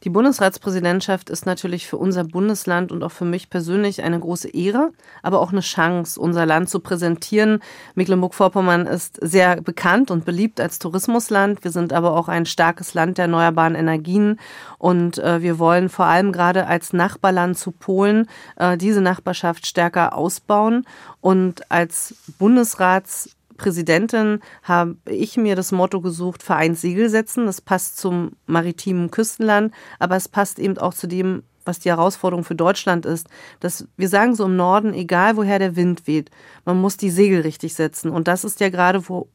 Die 0.03 0.09
Bundesratspräsidentschaft 0.09 1.29
ist 1.29 1.45
natürlich 1.45 1.87
für 1.87 1.97
unser 1.97 2.23
Bundesland 2.23 2.91
und 2.91 3.03
auch 3.03 3.11
für 3.11 3.25
mich 3.25 3.49
persönlich 3.49 4.03
eine 4.03 4.19
große 4.19 4.49
Ehre, 4.49 4.91
aber 5.23 5.41
auch 5.41 5.51
eine 5.51 5.61
Chance, 5.61 6.19
unser 6.19 6.45
Land 6.45 6.69
zu 6.69 6.79
präsentieren. 6.79 7.59
Mecklenburg-Vorpommern 7.95 8.85
ist 8.85 9.17
sehr 9.21 9.61
bekannt 9.61 10.11
und 10.11 10.25
beliebt 10.25 10.59
als 10.61 10.79
Tourismusland. 10.79 11.63
Wir 11.63 11.71
sind 11.71 11.93
aber 11.93 12.15
auch 12.15 12.27
ein 12.27 12.45
starkes 12.45 12.93
Land 12.93 13.17
der 13.17 13.25
erneuerbaren 13.25 13.75
Energien 13.75 14.39
und 14.77 15.17
äh, 15.17 15.41
wir 15.41 15.59
wollen 15.59 15.89
vor 15.89 16.05
allem 16.05 16.31
gerade 16.31 16.67
als 16.67 16.93
Nachbarland 16.93 17.57
zu 17.57 17.71
Polen 17.71 18.27
äh, 18.57 18.77
diese 18.77 19.01
Nachbarschaft 19.01 19.65
stärker 19.65 20.15
ausbauen 20.15 20.85
und 21.21 21.71
als 21.71 22.15
Bundesrats 22.37 23.36
Präsidentin 23.57 24.39
habe 24.63 24.97
ich 25.05 25.37
mir 25.37 25.55
das 25.55 25.71
Motto 25.71 26.01
gesucht, 26.01 26.43
Vereint 26.43 26.77
Segel 26.77 27.09
setzen. 27.09 27.45
Das 27.45 27.61
passt 27.61 27.97
zum 27.97 28.31
maritimen 28.45 29.11
Küstenland, 29.11 29.73
aber 29.99 30.15
es 30.15 30.27
passt 30.27 30.59
eben 30.59 30.77
auch 30.77 30.93
zu 30.93 31.07
dem, 31.07 31.43
was 31.65 31.79
die 31.79 31.89
Herausforderung 31.89 32.43
für 32.43 32.55
Deutschland 32.55 33.05
ist. 33.05 33.27
Dass 33.59 33.87
wir 33.97 34.09
sagen 34.09 34.35
so 34.35 34.45
im 34.45 34.55
Norden, 34.55 34.93
egal 34.93 35.37
woher 35.37 35.59
der 35.59 35.75
Wind 35.75 36.07
weht, 36.07 36.31
man 36.65 36.79
muss 36.79 36.97
die 36.97 37.09
Segel 37.09 37.41
richtig 37.41 37.75
setzen. 37.75 38.11
Und 38.11 38.27
das 38.27 38.43
ist 38.43 38.59
ja 38.59 38.69
gerade, 38.69 39.07
wo 39.09 39.27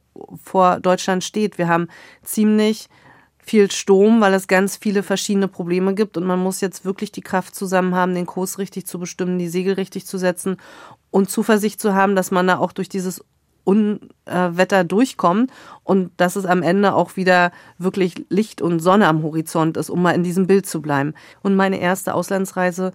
vor 0.43 0.79
Deutschland 0.79 1.23
steht. 1.23 1.57
Wir 1.57 1.67
haben 1.67 1.87
ziemlich 2.23 2.89
viel 3.45 3.69
Sturm, 3.71 4.21
weil 4.21 4.33
es 4.33 4.47
ganz 4.47 4.77
viele 4.77 5.03
verschiedene 5.03 5.47
Probleme 5.47 5.93
gibt 5.93 6.15
und 6.17 6.23
man 6.23 6.39
muss 6.39 6.61
jetzt 6.61 6.85
wirklich 6.85 7.11
die 7.11 7.21
Kraft 7.21 7.55
zusammen 7.55 7.93
haben, 7.93 8.15
den 8.15 8.25
Kurs 8.25 8.57
richtig 8.57 8.87
zu 8.87 8.99
bestimmen, 8.99 9.37
die 9.37 9.49
Segel 9.49 9.73
richtig 9.73 10.05
zu 10.05 10.17
setzen 10.17 10.57
und 11.11 11.29
Zuversicht 11.29 11.81
zu 11.81 11.93
haben, 11.93 12.15
dass 12.15 12.31
man 12.31 12.47
da 12.47 12.57
auch 12.57 12.71
durch 12.71 12.87
dieses 12.87 13.23
Unwetter 13.63 14.83
durchkommen 14.83 15.47
und 15.83 16.11
dass 16.17 16.35
es 16.35 16.45
am 16.45 16.63
Ende 16.63 16.93
auch 16.93 17.15
wieder 17.15 17.51
wirklich 17.77 18.25
Licht 18.29 18.61
und 18.61 18.79
Sonne 18.79 19.07
am 19.07 19.23
Horizont 19.23 19.77
ist, 19.77 19.89
um 19.89 20.01
mal 20.01 20.11
in 20.11 20.23
diesem 20.23 20.47
Bild 20.47 20.65
zu 20.65 20.81
bleiben. 20.81 21.13
Und 21.41 21.55
meine 21.55 21.79
erste 21.79 22.13
Auslandsreise 22.13 22.93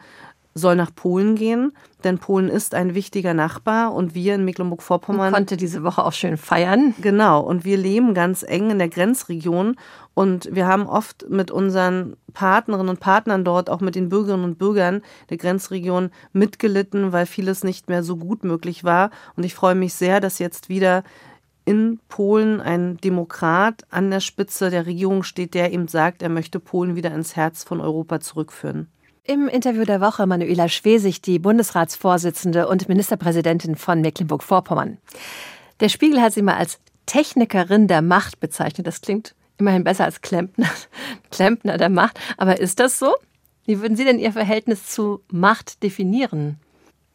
soll 0.58 0.76
nach 0.76 0.94
Polen 0.94 1.34
gehen, 1.34 1.72
denn 2.04 2.18
Polen 2.18 2.48
ist 2.48 2.74
ein 2.74 2.94
wichtiger 2.94 3.34
Nachbar 3.34 3.94
und 3.94 4.14
wir 4.14 4.34
in 4.34 4.44
Mecklenburg-Vorpommern. 4.44 5.32
Konnte 5.32 5.56
diese 5.56 5.82
Woche 5.82 6.04
auch 6.04 6.12
schön 6.12 6.36
feiern. 6.36 6.94
Genau, 7.00 7.40
und 7.40 7.64
wir 7.64 7.76
leben 7.76 8.14
ganz 8.14 8.42
eng 8.42 8.70
in 8.70 8.78
der 8.78 8.88
Grenzregion 8.88 9.76
und 10.14 10.48
wir 10.52 10.66
haben 10.66 10.86
oft 10.86 11.30
mit 11.30 11.50
unseren 11.50 12.16
Partnerinnen 12.34 12.88
und 12.88 13.00
Partnern 13.00 13.44
dort, 13.44 13.70
auch 13.70 13.80
mit 13.80 13.94
den 13.94 14.08
Bürgerinnen 14.08 14.44
und 14.44 14.58
Bürgern 14.58 15.02
der 15.30 15.36
Grenzregion 15.36 16.10
mitgelitten, 16.32 17.12
weil 17.12 17.24
vieles 17.24 17.64
nicht 17.64 17.88
mehr 17.88 18.02
so 18.02 18.16
gut 18.16 18.44
möglich 18.44 18.84
war. 18.84 19.10
Und 19.36 19.44
ich 19.44 19.54
freue 19.54 19.76
mich 19.76 19.94
sehr, 19.94 20.20
dass 20.20 20.40
jetzt 20.40 20.68
wieder 20.68 21.04
in 21.64 22.00
Polen 22.08 22.60
ein 22.60 22.96
Demokrat 22.96 23.84
an 23.90 24.10
der 24.10 24.20
Spitze 24.20 24.70
der 24.70 24.86
Regierung 24.86 25.22
steht, 25.22 25.52
der 25.54 25.72
eben 25.72 25.86
sagt, 25.86 26.22
er 26.22 26.30
möchte 26.30 26.60
Polen 26.60 26.96
wieder 26.96 27.14
ins 27.14 27.36
Herz 27.36 27.62
von 27.62 27.80
Europa 27.80 28.20
zurückführen. 28.20 28.88
Im 29.30 29.46
Interview 29.46 29.84
der 29.84 30.00
Woche 30.00 30.26
Manuela 30.26 30.70
Schwesig, 30.70 31.20
die 31.20 31.38
Bundesratsvorsitzende 31.38 32.66
und 32.66 32.88
Ministerpräsidentin 32.88 33.76
von 33.76 34.00
Mecklenburg-Vorpommern. 34.00 34.96
Der 35.80 35.90
Spiegel 35.90 36.22
hat 36.22 36.32
sie 36.32 36.40
mal 36.40 36.56
als 36.56 36.80
Technikerin 37.04 37.88
der 37.88 38.00
Macht 38.00 38.40
bezeichnet. 38.40 38.86
Das 38.86 39.02
klingt 39.02 39.34
immerhin 39.58 39.84
besser 39.84 40.06
als 40.06 40.22
Klempner, 40.22 40.70
Klempner 41.30 41.76
der 41.76 41.90
Macht. 41.90 42.18
Aber 42.38 42.58
ist 42.58 42.80
das 42.80 42.98
so? 42.98 43.14
Wie 43.66 43.82
würden 43.82 43.98
Sie 43.98 44.06
denn 44.06 44.18
Ihr 44.18 44.32
Verhältnis 44.32 44.86
zu 44.86 45.20
Macht 45.30 45.82
definieren? 45.82 46.58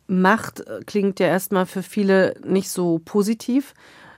Macht 0.05 0.59
äh, 0.59 0.81
klingt 0.85 1.19
ja 1.19 1.25
erstmal 1.25 1.65
für 1.65 1.81
viele 1.81 2.35
nicht 2.45 2.69
so 2.69 3.01
positiv. 3.03 3.73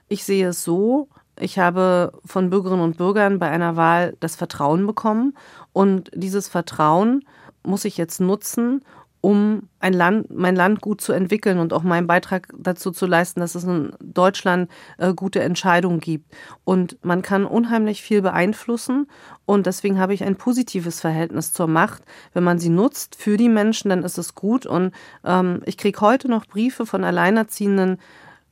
Ich 0.08 0.22
sehe 0.22 0.48
es 0.48 0.62
so, 0.62 1.08
ich 1.40 1.58
habe 1.58 2.12
von 2.26 2.50
Bürgerinnen 2.50 2.82
und 2.82 2.98
Bürgern 2.98 3.38
bei 3.38 3.48
einer 3.48 3.76
Wahl 3.76 4.18
das 4.20 4.36
Vertrauen 4.36 4.86
bekommen 4.86 5.34
und 5.72 6.10
dieses 6.14 6.46
Vertrauen 6.46 7.24
muss 7.66 7.84
ich 7.84 7.96
jetzt 7.96 8.20
nutzen, 8.20 8.82
um 9.26 9.68
ein 9.80 9.92
Land, 9.92 10.30
mein 10.30 10.54
Land 10.54 10.80
gut 10.80 11.00
zu 11.00 11.12
entwickeln 11.12 11.58
und 11.58 11.72
auch 11.72 11.82
meinen 11.82 12.06
Beitrag 12.06 12.48
dazu 12.56 12.92
zu 12.92 13.06
leisten, 13.06 13.40
dass 13.40 13.56
es 13.56 13.64
in 13.64 13.92
Deutschland 14.00 14.70
äh, 14.98 15.14
gute 15.14 15.40
Entscheidungen 15.40 15.98
gibt. 15.98 16.32
Und 16.62 16.96
man 17.04 17.22
kann 17.22 17.44
unheimlich 17.44 18.02
viel 18.02 18.22
beeinflussen 18.22 19.08
und 19.44 19.66
deswegen 19.66 19.98
habe 19.98 20.14
ich 20.14 20.22
ein 20.22 20.36
positives 20.36 21.00
Verhältnis 21.00 21.52
zur 21.52 21.66
Macht. 21.66 22.04
Wenn 22.34 22.44
man 22.44 22.60
sie 22.60 22.68
nutzt 22.68 23.16
für 23.16 23.36
die 23.36 23.48
Menschen, 23.48 23.88
dann 23.88 24.04
ist 24.04 24.18
es 24.18 24.36
gut. 24.36 24.64
Und 24.64 24.92
ähm, 25.24 25.60
ich 25.66 25.76
kriege 25.76 26.00
heute 26.00 26.28
noch 26.28 26.46
Briefe 26.46 26.86
von 26.86 27.02
alleinerziehenden 27.02 27.98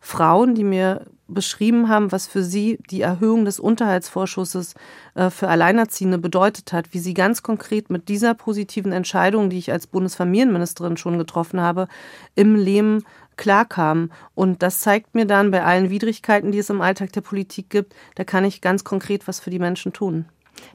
Frauen, 0.04 0.54
die 0.54 0.64
mir 0.64 1.06
beschrieben 1.28 1.88
haben, 1.88 2.12
was 2.12 2.26
für 2.26 2.44
sie 2.44 2.78
die 2.90 3.00
Erhöhung 3.00 3.46
des 3.46 3.58
Unterhaltsvorschusses 3.58 4.74
äh, 5.14 5.30
für 5.30 5.48
Alleinerziehende 5.48 6.18
bedeutet 6.18 6.74
hat, 6.74 6.92
wie 6.92 6.98
sie 6.98 7.14
ganz 7.14 7.42
konkret 7.42 7.88
mit 7.88 8.10
dieser 8.10 8.34
positiven 8.34 8.92
Entscheidung, 8.92 9.48
die 9.48 9.56
ich 9.56 9.72
als 9.72 9.86
Bundesfamilienministerin 9.86 10.98
schon 10.98 11.16
getroffen 11.16 11.58
habe, 11.58 11.88
im 12.34 12.54
Leben 12.54 13.04
klarkamen. 13.36 14.12
Und 14.34 14.62
das 14.62 14.80
zeigt 14.80 15.14
mir 15.14 15.24
dann 15.24 15.50
bei 15.50 15.64
allen 15.64 15.88
Widrigkeiten, 15.88 16.52
die 16.52 16.58
es 16.58 16.68
im 16.68 16.82
Alltag 16.82 17.12
der 17.12 17.22
Politik 17.22 17.70
gibt, 17.70 17.94
da 18.14 18.24
kann 18.24 18.44
ich 18.44 18.60
ganz 18.60 18.84
konkret 18.84 19.26
was 19.26 19.40
für 19.40 19.50
die 19.50 19.58
Menschen 19.58 19.94
tun. 19.94 20.26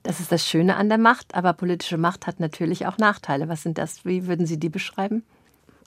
Das 0.01 0.19
ist 0.19 0.31
das 0.31 0.43
Schöne 0.43 0.75
an 0.75 0.89
der 0.89 0.97
Macht, 0.97 1.35
aber 1.35 1.53
politische 1.53 1.99
Macht 1.99 2.25
hat 2.25 2.39
natürlich 2.39 2.87
auch 2.87 2.97
Nachteile. 2.97 3.47
Was 3.47 3.61
sind 3.61 3.77
das? 3.77 4.03
Wie 4.05 4.25
würden 4.25 4.47
Sie 4.47 4.59
die 4.59 4.69
beschreiben? 4.69 5.23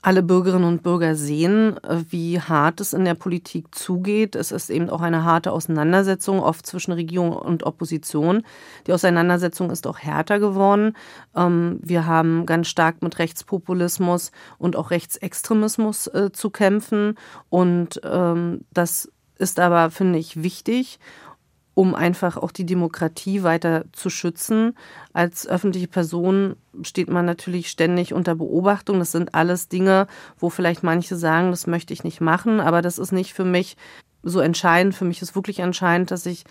Alle 0.03 0.21
Bürgerinnen 0.21 0.65
und 0.65 0.83
Bürger 0.83 1.15
sehen, 1.15 1.77
äh, 1.83 2.03
wie 2.09 2.39
hart 2.39 2.81
es 2.81 2.93
in 2.93 3.05
der 3.05 3.15
Politik 3.15 3.73
zugeht. 3.73 4.35
Es 4.35 4.51
ist 4.51 4.69
eben 4.69 4.89
auch 4.89 5.01
eine 5.01 5.23
harte 5.23 5.51
Auseinandersetzung, 5.51 6.41
oft 6.41 6.67
zwischen 6.67 6.91
Regierung 6.91 7.31
und 7.31 7.63
Opposition. 7.63 8.43
Die 8.85 8.93
Auseinandersetzung 8.93 9.71
ist 9.71 9.87
auch 9.87 9.97
härter 9.97 10.39
geworden. 10.39 10.95
Ähm, 11.35 11.79
wir 11.81 12.05
haben 12.05 12.45
ganz 12.45 12.67
stark 12.67 13.01
mit 13.01 13.17
Rechtspopulismus 13.17 14.31
und 14.57 14.75
auch 14.75 14.91
Rechtsextremismus 14.91 16.07
äh, 16.07 16.31
zu 16.33 16.49
kämpfen. 16.49 17.15
Und 17.49 18.01
ähm, 18.03 18.65
das 18.73 19.09
ist 19.37 19.59
aber, 19.59 19.89
finde 19.89 20.19
ich, 20.19 20.43
wichtig 20.43 20.99
um 21.75 21.95
einfach 21.95 22.37
auch 22.37 22.51
die 22.51 22.65
Demokratie 22.65 23.43
weiter 23.43 23.85
zu 23.91 24.09
schützen. 24.09 24.77
Als 25.11 25.47
öffentliche 25.47 25.87
Person 25.87 26.55
steht 26.83 27.09
man 27.09 27.25
natürlich 27.25 27.69
ständig 27.69 28.13
unter 28.13 28.35
Beobachtung. 28.35 28.99
Das 28.99 29.11
sind 29.11 29.33
alles 29.33 29.69
Dinge, 29.69 30.07
wo 30.37 30.49
vielleicht 30.49 30.83
manche 30.83 31.15
sagen, 31.15 31.51
das 31.51 31.67
möchte 31.67 31.93
ich 31.93 32.03
nicht 32.03 32.21
machen, 32.21 32.59
aber 32.59 32.81
das 32.81 32.97
ist 32.99 33.11
nicht 33.11 33.33
für 33.33 33.45
mich 33.45 33.75
so 34.21 34.39
entscheidend. 34.39 34.95
Für 34.95 35.05
mich 35.05 35.21
ist 35.21 35.35
wirklich 35.35 35.59
entscheidend, 35.59 36.11
dass 36.11 36.25
ich 36.25 36.45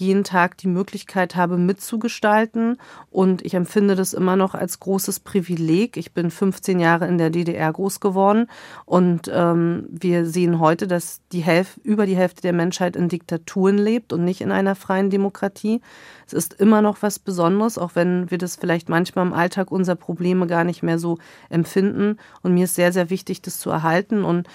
jeden 0.00 0.24
Tag 0.24 0.56
die 0.56 0.68
Möglichkeit 0.68 1.36
habe, 1.36 1.56
mitzugestalten. 1.56 2.78
Und 3.10 3.44
ich 3.44 3.54
empfinde 3.54 3.94
das 3.94 4.14
immer 4.14 4.36
noch 4.36 4.54
als 4.54 4.80
großes 4.80 5.20
Privileg. 5.20 5.96
Ich 5.96 6.12
bin 6.12 6.30
15 6.30 6.80
Jahre 6.80 7.06
in 7.06 7.18
der 7.18 7.30
DDR 7.30 7.72
groß 7.72 8.00
geworden 8.00 8.46
und 8.86 9.30
ähm, 9.32 9.86
wir 9.90 10.26
sehen 10.26 10.58
heute, 10.58 10.86
dass 10.86 11.20
die 11.32 11.40
Hälfte, 11.40 11.80
über 11.82 12.06
die 12.06 12.16
Hälfte 12.16 12.42
der 12.42 12.52
Menschheit 12.52 12.96
in 12.96 13.08
Diktaturen 13.08 13.78
lebt 13.78 14.12
und 14.12 14.24
nicht 14.24 14.40
in 14.40 14.50
einer 14.50 14.74
freien 14.74 15.10
Demokratie. 15.10 15.80
Es 16.26 16.32
ist 16.32 16.54
immer 16.54 16.82
noch 16.82 17.02
was 17.02 17.18
Besonderes, 17.18 17.78
auch 17.78 17.94
wenn 17.94 18.30
wir 18.30 18.38
das 18.38 18.56
vielleicht 18.56 18.88
manchmal 18.88 19.26
im 19.26 19.32
Alltag 19.32 19.70
unserer 19.70 19.96
Probleme 19.96 20.46
gar 20.46 20.64
nicht 20.64 20.82
mehr 20.82 20.98
so 20.98 21.18
empfinden. 21.48 22.16
Und 22.42 22.54
mir 22.54 22.64
ist 22.64 22.74
sehr, 22.74 22.92
sehr 22.92 23.10
wichtig, 23.10 23.42
das 23.42 23.58
zu 23.58 23.70
erhalten. 23.70 24.24
Und 24.24 24.48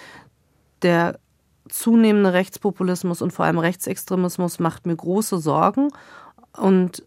der 0.81 1.19
zunehmende 1.69 2.33
Rechtspopulismus 2.33 3.21
und 3.21 3.31
vor 3.31 3.45
allem 3.45 3.59
Rechtsextremismus 3.59 4.59
macht 4.59 4.85
mir 4.85 4.95
große 4.95 5.39
Sorgen. 5.39 5.89
Und 6.55 7.03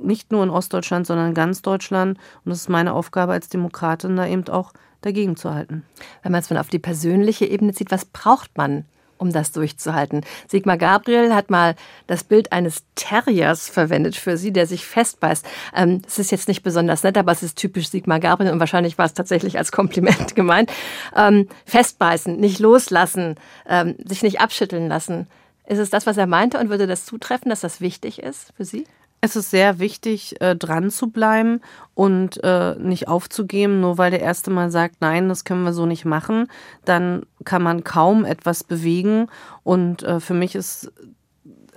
nicht 0.00 0.32
nur 0.32 0.42
in 0.42 0.50
Ostdeutschland, 0.50 1.06
sondern 1.06 1.28
in 1.28 1.34
ganz 1.34 1.62
Deutschland. 1.62 2.18
Und 2.44 2.52
es 2.52 2.62
ist 2.62 2.68
meine 2.68 2.92
Aufgabe 2.92 3.32
als 3.32 3.48
Demokratin, 3.48 4.16
da 4.16 4.26
eben 4.26 4.46
auch 4.48 4.72
dagegen 5.00 5.36
zu 5.36 5.52
halten. 5.52 5.84
Wenn 6.22 6.32
man 6.32 6.40
es 6.40 6.50
auf 6.50 6.68
die 6.68 6.78
persönliche 6.78 7.46
Ebene 7.46 7.72
zieht, 7.72 7.90
was 7.90 8.04
braucht 8.04 8.56
man, 8.56 8.86
um 9.18 9.32
das 9.32 9.52
durchzuhalten? 9.52 10.22
Sigmar 10.48 10.76
Gabriel 10.76 11.34
hat 11.34 11.50
mal 11.50 11.74
das 12.06 12.24
Bild 12.24 12.52
eines 12.52 12.84
Terriers 12.94 13.68
verwendet 13.68 14.16
für 14.16 14.36
sie, 14.36 14.52
der 14.52 14.66
sich 14.66 14.84
festbeißt. 14.84 15.46
Ähm, 15.74 16.02
es 16.06 16.18
ist 16.18 16.30
jetzt 16.30 16.48
nicht 16.48 16.62
besonders 16.62 17.02
nett, 17.02 17.18
aber 17.18 17.32
es 17.32 17.42
ist 17.42 17.58
typisch 17.58 17.88
Sigmar 17.88 18.20
Gabriel 18.20 18.52
und 18.52 18.60
wahrscheinlich 18.60 18.98
war 18.98 19.06
es 19.06 19.14
tatsächlich 19.14 19.58
als 19.58 19.72
Kompliment 19.72 20.34
gemeint. 20.34 20.70
Ähm, 21.16 21.48
festbeißen, 21.66 22.36
nicht 22.36 22.58
loslassen, 22.58 23.36
ähm, 23.68 23.96
sich 24.04 24.22
nicht 24.22 24.40
abschütteln 24.40 24.88
lassen. 24.88 25.26
Ist 25.66 25.78
es 25.78 25.90
das, 25.90 26.06
was 26.06 26.16
er 26.16 26.26
meinte 26.26 26.58
und 26.58 26.68
würde 26.68 26.86
das 26.86 27.06
zutreffen, 27.06 27.48
dass 27.48 27.60
das 27.60 27.80
wichtig 27.80 28.22
ist 28.22 28.52
für 28.56 28.64
Sie? 28.64 28.84
Es 29.24 29.36
ist 29.36 29.50
sehr 29.50 29.78
wichtig, 29.78 30.38
äh, 30.42 30.54
dran 30.54 30.90
zu 30.90 31.08
bleiben 31.08 31.62
und 31.94 32.44
äh, 32.44 32.74
nicht 32.74 33.08
aufzugeben, 33.08 33.80
nur 33.80 33.96
weil 33.96 34.10
der 34.10 34.20
erste 34.20 34.50
Mal 34.50 34.70
sagt, 34.70 34.96
nein, 35.00 35.30
das 35.30 35.44
können 35.44 35.62
wir 35.62 35.72
so 35.72 35.86
nicht 35.86 36.04
machen, 36.04 36.46
dann 36.84 37.22
kann 37.42 37.62
man 37.62 37.84
kaum 37.84 38.26
etwas 38.26 38.64
bewegen. 38.64 39.28
Und 39.62 40.02
äh, 40.02 40.20
für 40.20 40.34
mich 40.34 40.54
ist 40.54 40.92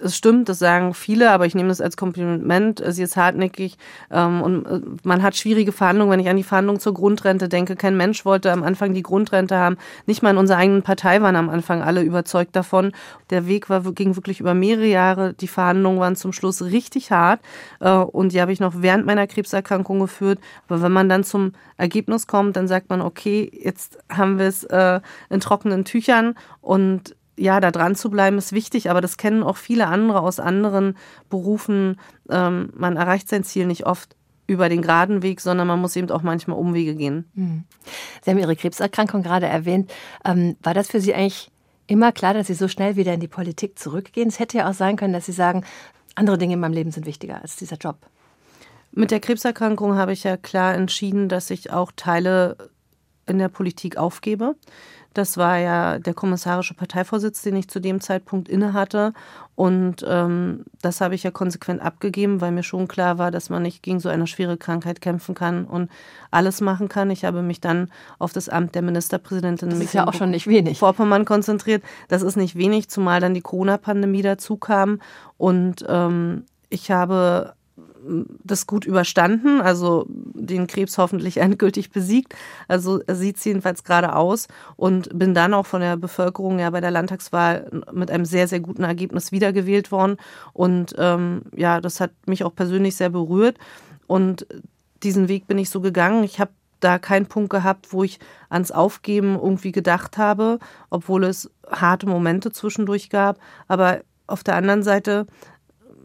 es 0.02 0.16
stimmt, 0.16 0.50
das 0.50 0.60
sagen 0.60 0.94
viele, 0.94 1.32
aber 1.32 1.46
ich 1.46 1.56
nehme 1.56 1.70
das 1.70 1.82
als 1.82 1.98
Kompliment. 1.98 2.84
Sie 2.88 3.04
ist 3.04 3.18
hartnäckig 3.18 3.78
ähm, 4.12 4.42
und 4.42 4.66
äh, 4.66 4.82
man 5.04 5.24
hat 5.24 5.36
schwierige 5.36 5.72
Verhandlungen. 5.72 6.12
Wenn 6.12 6.20
ich 6.20 6.30
an 6.30 6.38
die 6.38 6.44
Verhandlungen 6.44 6.80
zur 6.80 6.94
Grundrente 6.94 7.50
denke, 7.50 7.76
kein 7.76 7.98
Mensch 7.98 8.26
wollte 8.26 8.52
am 8.52 8.64
Anfang 8.64 8.94
die 8.94 9.04
Grundrente 9.04 9.58
haben. 9.58 9.78
Nicht 10.06 10.24
mal 10.24 10.32
in 10.32 10.38
unserer 10.38 10.58
eigenen 10.58 10.84
Partei 10.84 11.22
waren 11.22 11.36
am 11.36 11.50
Anfang 11.50 11.82
alle 11.82 12.02
überzeugt 12.02 12.56
davon. 12.56 12.92
Der 13.30 13.48
Weg 13.48 13.70
war, 13.70 13.82
ging 13.94 14.16
wirklich 14.16 14.40
über 14.40 14.54
mehrere 14.54 14.88
Jahre. 14.88 15.34
Die 15.34 15.48
Verhandlungen 15.48 16.00
waren 16.00 16.16
zum 16.16 16.34
Schluss 16.34 16.62
richtig 16.62 17.12
hart 17.12 17.42
äh, 17.80 17.90
und 17.92 18.34
die 18.34 18.42
habe 18.42 18.52
ich 18.52 18.60
noch 18.60 18.76
während 18.78 19.06
meiner 19.06 19.28
Krebserkrankung 19.28 20.00
geführt. 20.00 20.40
Aber 20.68 20.82
wenn 20.82 20.92
man 20.92 21.10
dann 21.10 21.24
zum 21.24 21.54
Ergebnis 21.78 22.28
kommt, 22.28 22.56
dann 22.56 22.68
sagt 22.68 22.90
man, 22.90 23.02
okay, 23.02 23.50
jetzt 23.54 23.98
haben 24.10 24.40
wir 24.40 24.48
es 24.48 24.64
äh, 24.66 25.00
in 25.30 25.40
trockenen 25.40 25.86
Tüchern 25.86 26.36
und 26.62 27.16
ja, 27.38 27.60
da 27.60 27.72
dran 27.72 27.96
zu 27.96 28.10
bleiben 28.10 28.38
ist 28.38 28.52
wichtig, 28.52 28.90
aber 28.90 29.00
das 29.00 29.18
kennen 29.18 29.44
auch 29.44 29.58
viele 29.58 29.88
andere 29.88 30.22
aus 30.22 30.40
anderen 30.40 30.98
Berufen. 31.30 32.00
Ähm, 32.30 32.72
man 32.76 32.98
erreicht 32.98 33.30
sein 33.30 33.44
Ziel 33.44 33.68
nicht 33.68 33.86
oft 33.86 34.16
über 34.48 34.70
den 34.70 34.82
geraden 34.82 35.22
Weg, 35.22 35.42
sondern 35.42 35.68
man 35.68 35.80
muss 35.80 35.96
eben 35.96 36.10
auch 36.10 36.24
manchmal 36.24 36.58
Umwege 36.58 36.96
gehen. 36.96 37.30
Hm. 37.36 37.64
Sie 38.24 38.32
haben 38.32 38.40
Ihre 38.40 38.56
Krebserkrankung 38.56 39.22
gerade 39.22 39.46
erwähnt. 39.46 39.92
Ähm, 40.26 40.56
war 40.64 40.74
das 40.74 40.90
für 40.90 41.02
Sie 41.02 41.14
eigentlich 41.14 41.52
immer 41.86 42.12
klar, 42.12 42.34
dass 42.34 42.48
Sie 42.48 42.54
so 42.54 42.68
schnell 42.68 42.96
wieder 42.96 43.14
in 43.14 43.20
die 43.20 43.28
Politik 43.28 43.78
zurückgehen? 43.78 44.30
Es 44.30 44.40
hätte 44.40 44.58
ja 44.58 44.70
auch 44.70 44.74
sein 44.74 44.96
können, 44.96 45.14
dass 45.14 45.26
Sie 45.26 45.34
sagen, 45.34 45.64
andere 46.16 46.38
Dinge 46.38 46.54
in 46.54 46.60
meinem 46.60 46.74
Leben 46.74 46.92
sind 46.92 47.06
wichtiger 47.06 47.42
als 47.42 47.58
dieser 47.58 47.78
Job. 47.78 47.98
Mit 48.92 49.12
der 49.12 49.20
Krebserkrankung 49.20 49.96
habe 49.96 50.14
ich 50.14 50.24
ja 50.24 50.38
klar 50.38 50.74
entschieden, 50.74 51.30
dass 51.30 51.52
ich 51.52 51.72
auch 51.72 51.92
Teile 51.96 52.58
in 53.28 53.38
der 53.38 53.50
Politik 53.50 53.98
aufgebe. 53.98 54.56
Das 55.18 55.36
war 55.36 55.58
ja 55.58 55.98
der 55.98 56.14
kommissarische 56.14 56.76
Parteivorsitz, 56.76 57.42
den 57.42 57.56
ich 57.56 57.68
zu 57.68 57.80
dem 57.80 58.02
Zeitpunkt 58.02 58.48
innehatte. 58.48 59.14
Und 59.56 60.06
ähm, 60.08 60.66
das 60.84 61.02
habe 61.02 61.16
ich 61.16 61.24
ja 61.24 61.32
konsequent 61.32 61.82
abgegeben, 61.82 62.40
weil 62.40 62.52
mir 62.52 62.62
schon 62.62 62.88
klar 62.88 63.18
war, 63.18 63.32
dass 63.32 63.50
man 63.50 63.64
nicht 63.64 63.82
gegen 63.82 64.00
so 64.00 64.10
eine 64.10 64.28
schwere 64.28 64.58
Krankheit 64.58 65.02
kämpfen 65.02 65.34
kann 65.34 65.66
und 65.66 65.90
alles 66.30 66.62
machen 66.62 66.88
kann. 66.88 67.10
Ich 67.10 67.26
habe 67.26 67.42
mich 67.42 67.60
dann 67.60 67.90
auf 68.20 68.32
das 68.32 68.48
Amt 68.48 68.76
der 68.76 68.84
Ministerpräsidentin 68.84 69.72
das 69.72 69.80
ist 69.80 69.96
ja 69.96 70.08
auch 70.08 70.14
schon 70.14 70.30
nicht 70.30 70.46
wenig. 70.46 70.78
Vorpommern 70.78 71.26
konzentriert. 71.26 71.82
Das 72.10 72.22
ist 72.22 72.38
nicht 72.38 72.56
wenig, 72.56 72.88
zumal 72.88 73.20
dann 73.20 73.34
die 73.34 73.42
Corona-Pandemie 73.42 74.22
dazu 74.22 74.58
kam. 74.58 75.02
Und 75.38 75.84
ähm, 75.90 76.46
ich 76.70 76.92
habe 76.92 77.56
das 78.44 78.68
gut 78.68 78.86
überstanden, 78.86 79.62
also 79.62 80.06
den 80.08 80.68
Krebs 80.68 80.98
hoffentlich 80.98 81.38
endgültig 81.38 81.92
besiegt. 81.92 82.36
Also 82.68 83.02
sieht 83.08 83.38
es 83.38 83.46
jedenfalls 83.46 83.84
gerade 83.84 84.16
aus 84.16 84.48
und 84.76 85.18
bin 85.18 85.34
dann 85.34 85.54
auch 85.54 85.66
von 85.66 85.82
der 85.82 85.98
Bevölkerung 85.98 86.60
ja 86.60 86.70
bei 86.70 86.82
der 86.82 86.92
Landtagswahl 86.92 87.70
mit 87.92 88.12
einem 88.12 88.26
sehr, 88.26 88.48
sehr 88.48 88.60
guten 88.60 88.84
Ergebnis 88.84 89.32
wiedergewählt 89.32 89.92
worden. 89.92 90.18
Und 90.54 90.96
ähm, 90.98 91.44
ja, 91.56 91.82
das 91.82 92.00
hat 92.00 92.12
mich 92.26 92.44
auch 92.44 92.56
persönlich 92.56 92.96
sehr 92.96 93.10
berührt. 93.10 93.58
Und 94.08 94.48
diesen 95.04 95.28
Weg 95.28 95.48
bin 95.48 95.58
ich 95.58 95.70
so 95.70 95.82
gegangen. 95.82 96.24
Ich 96.24 96.40
habe 96.40 96.52
da 96.80 97.00
keinen 97.00 97.26
Punkt 97.26 97.50
gehabt, 97.50 97.92
wo 97.92 98.04
ich 98.04 98.20
ans 98.50 98.72
Aufgeben 98.72 99.36
irgendwie 99.36 99.72
gedacht 99.72 100.18
habe, 100.18 100.60
obwohl 100.90 101.24
es 101.24 101.50
harte 101.70 102.08
Momente 102.08 102.52
zwischendurch 102.52 103.10
gab. 103.10 103.40
Aber 103.68 104.02
auf 104.28 104.44
der 104.44 104.56
anderen 104.56 104.84
Seite 104.84 105.26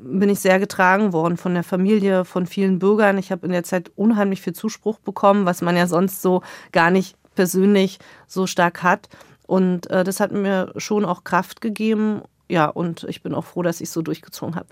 bin 0.03 0.29
ich 0.29 0.41
sehr 0.41 0.59
getragen 0.59 1.12
worden 1.12 1.37
von 1.37 1.55
der 1.55 1.62
Familie, 1.62 2.25
von 2.25 2.47
vielen 2.47 2.79
Bürgern. 2.79 3.19
Ich 3.19 3.31
habe 3.33 3.47
in 3.47 3.53
der 3.53 3.65
Zeit 3.65 3.91
unheimlich 3.97 4.43
viel 4.43 4.53
Zuspruch 4.53 4.99
bekommen, 4.99 5.47
was 5.47 5.62
man 5.62 5.77
ja 5.77 5.87
sonst 5.87 6.23
so 6.23 6.43
gar 6.73 6.91
nicht 6.91 7.17
persönlich 7.35 7.99
so 8.27 8.47
stark 8.47 8.83
hat. 8.83 9.09
Und 9.47 9.91
äh, 9.91 10.05
das 10.05 10.21
hat 10.21 10.33
mir 10.33 10.73
schon 10.77 11.05
auch 11.05 11.25
Kraft 11.25 11.61
gegeben. 11.61 12.23
Ja, 12.49 12.67
und 12.67 13.05
ich 13.05 13.23
bin 13.23 13.35
auch 13.35 13.45
froh, 13.45 13.62
dass 13.62 13.81
ich 13.81 13.91
so 13.91 14.03
durchgezogen 14.03 14.57
habe. 14.57 14.69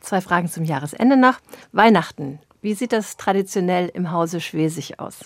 Zwei 0.00 0.20
Fragen 0.20 0.48
zum 0.48 0.64
Jahresende 0.64 1.16
noch. 1.16 1.38
Weihnachten. 1.72 2.40
Wie 2.62 2.74
sieht 2.74 2.92
das 2.92 3.16
traditionell 3.16 3.90
im 3.92 4.10
Hause 4.10 4.40
Schwesig 4.40 4.98
aus? 4.98 5.20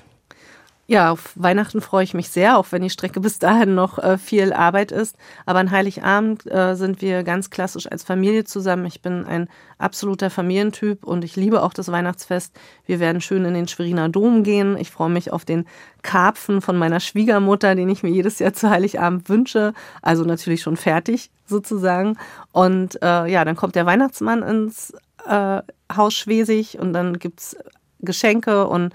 Ja, 0.86 1.12
auf 1.12 1.32
Weihnachten 1.34 1.80
freue 1.80 2.04
ich 2.04 2.12
mich 2.12 2.28
sehr, 2.28 2.58
auch 2.58 2.66
wenn 2.70 2.82
die 2.82 2.90
Strecke 2.90 3.18
bis 3.18 3.38
dahin 3.38 3.74
noch 3.74 3.98
äh, 3.98 4.18
viel 4.18 4.52
Arbeit 4.52 4.92
ist. 4.92 5.16
Aber 5.46 5.58
an 5.58 5.70
Heiligabend 5.70 6.46
äh, 6.46 6.74
sind 6.74 7.00
wir 7.00 7.22
ganz 7.22 7.48
klassisch 7.48 7.90
als 7.90 8.04
Familie 8.04 8.44
zusammen. 8.44 8.84
Ich 8.84 9.00
bin 9.00 9.24
ein 9.24 9.48
absoluter 9.78 10.28
Familientyp 10.28 11.04
und 11.04 11.24
ich 11.24 11.36
liebe 11.36 11.62
auch 11.62 11.72
das 11.72 11.90
Weihnachtsfest. 11.90 12.54
Wir 12.84 13.00
werden 13.00 13.22
schön 13.22 13.46
in 13.46 13.54
den 13.54 13.66
Schweriner 13.66 14.10
Dom 14.10 14.42
gehen. 14.42 14.76
Ich 14.76 14.90
freue 14.90 15.08
mich 15.08 15.32
auf 15.32 15.46
den 15.46 15.64
Karpfen 16.02 16.60
von 16.60 16.76
meiner 16.76 17.00
Schwiegermutter, 17.00 17.74
den 17.74 17.88
ich 17.88 18.02
mir 18.02 18.10
jedes 18.10 18.38
Jahr 18.38 18.52
zu 18.52 18.68
Heiligabend 18.68 19.30
wünsche. 19.30 19.72
Also 20.02 20.24
natürlich 20.24 20.60
schon 20.60 20.76
fertig 20.76 21.30
sozusagen. 21.46 22.18
Und 22.52 23.02
äh, 23.02 23.26
ja, 23.26 23.46
dann 23.46 23.56
kommt 23.56 23.74
der 23.74 23.86
Weihnachtsmann 23.86 24.42
ins 24.42 24.92
äh, 25.26 25.62
Haus 25.90 26.12
Schwesig 26.12 26.78
und 26.78 26.92
dann 26.92 27.18
gibt's 27.18 27.56
Geschenke 28.00 28.66
und 28.66 28.92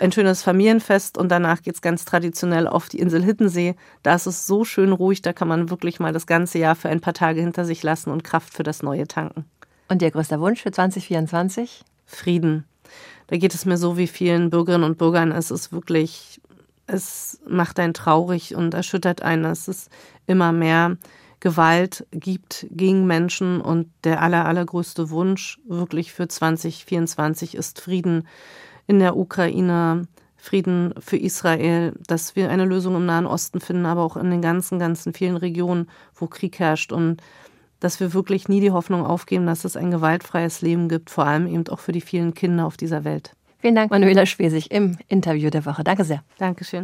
ein 0.00 0.12
schönes 0.12 0.42
Familienfest 0.42 1.16
und 1.16 1.30
danach 1.30 1.62
geht 1.62 1.74
es 1.74 1.80
ganz 1.80 2.04
traditionell 2.04 2.66
auf 2.66 2.88
die 2.88 2.98
Insel 2.98 3.22
Hittensee. 3.22 3.76
Da 4.02 4.14
ist 4.14 4.26
es 4.26 4.46
so 4.46 4.64
schön 4.64 4.92
ruhig, 4.92 5.22
da 5.22 5.32
kann 5.32 5.48
man 5.48 5.70
wirklich 5.70 6.00
mal 6.00 6.12
das 6.12 6.26
ganze 6.26 6.58
Jahr 6.58 6.74
für 6.74 6.88
ein 6.88 7.00
paar 7.00 7.14
Tage 7.14 7.40
hinter 7.40 7.64
sich 7.64 7.82
lassen 7.82 8.10
und 8.10 8.24
Kraft 8.24 8.52
für 8.52 8.64
das 8.64 8.82
Neue 8.82 9.06
tanken. 9.06 9.44
Und 9.88 10.02
Ihr 10.02 10.10
größter 10.10 10.40
Wunsch 10.40 10.62
für 10.62 10.72
2024? 10.72 11.84
Frieden. 12.04 12.64
Da 13.28 13.36
geht 13.36 13.54
es 13.54 13.64
mir 13.64 13.76
so 13.76 13.96
wie 13.96 14.06
vielen 14.06 14.50
Bürgerinnen 14.50 14.84
und 14.84 14.98
Bürgern. 14.98 15.32
Es 15.32 15.50
ist 15.50 15.72
wirklich, 15.72 16.40
es 16.86 17.40
macht 17.46 17.78
einen 17.78 17.94
traurig 17.94 18.54
und 18.54 18.74
erschüttert 18.74 19.22
einen. 19.22 19.44
Es 19.44 19.68
ist 19.68 19.90
immer 20.26 20.52
mehr 20.52 20.96
Gewalt 21.40 22.06
gibt 22.12 22.66
gegen 22.70 23.06
Menschen 23.06 23.60
und 23.60 23.88
der 24.04 24.22
aller, 24.22 24.46
allergrößte 24.46 25.10
Wunsch 25.10 25.60
wirklich 25.68 26.12
für 26.12 26.28
2024 26.28 27.54
ist 27.54 27.80
Frieden 27.80 28.26
in 28.86 28.98
der 28.98 29.16
Ukraine, 29.16 30.06
Frieden 30.36 30.94
für 31.00 31.16
Israel, 31.16 31.92
dass 32.06 32.36
wir 32.36 32.50
eine 32.50 32.64
Lösung 32.64 32.94
im 32.94 33.06
Nahen 33.06 33.26
Osten 33.26 33.60
finden, 33.60 33.86
aber 33.86 34.02
auch 34.02 34.16
in 34.16 34.30
den 34.30 34.42
ganzen, 34.42 34.78
ganzen 34.78 35.12
vielen 35.12 35.36
Regionen, 35.36 35.88
wo 36.14 36.26
Krieg 36.26 36.58
herrscht 36.58 36.92
und 36.92 37.20
dass 37.80 38.00
wir 38.00 38.14
wirklich 38.14 38.48
nie 38.48 38.60
die 38.60 38.70
Hoffnung 38.70 39.04
aufgeben, 39.04 39.46
dass 39.46 39.64
es 39.64 39.76
ein 39.76 39.90
gewaltfreies 39.90 40.62
Leben 40.62 40.88
gibt, 40.88 41.10
vor 41.10 41.26
allem 41.26 41.46
eben 41.46 41.66
auch 41.68 41.80
für 41.80 41.92
die 41.92 42.00
vielen 42.00 42.32
Kinder 42.34 42.64
auf 42.66 42.76
dieser 42.76 43.04
Welt. 43.04 43.34
Vielen 43.58 43.74
Dank, 43.74 43.90
Manuela 43.90 44.26
Schwesig, 44.26 44.70
im 44.70 44.96
Interview 45.08 45.50
der 45.50 45.66
Woche. 45.66 45.82
Danke 45.82 46.04
sehr. 46.04 46.22
Dankeschön. 46.38 46.74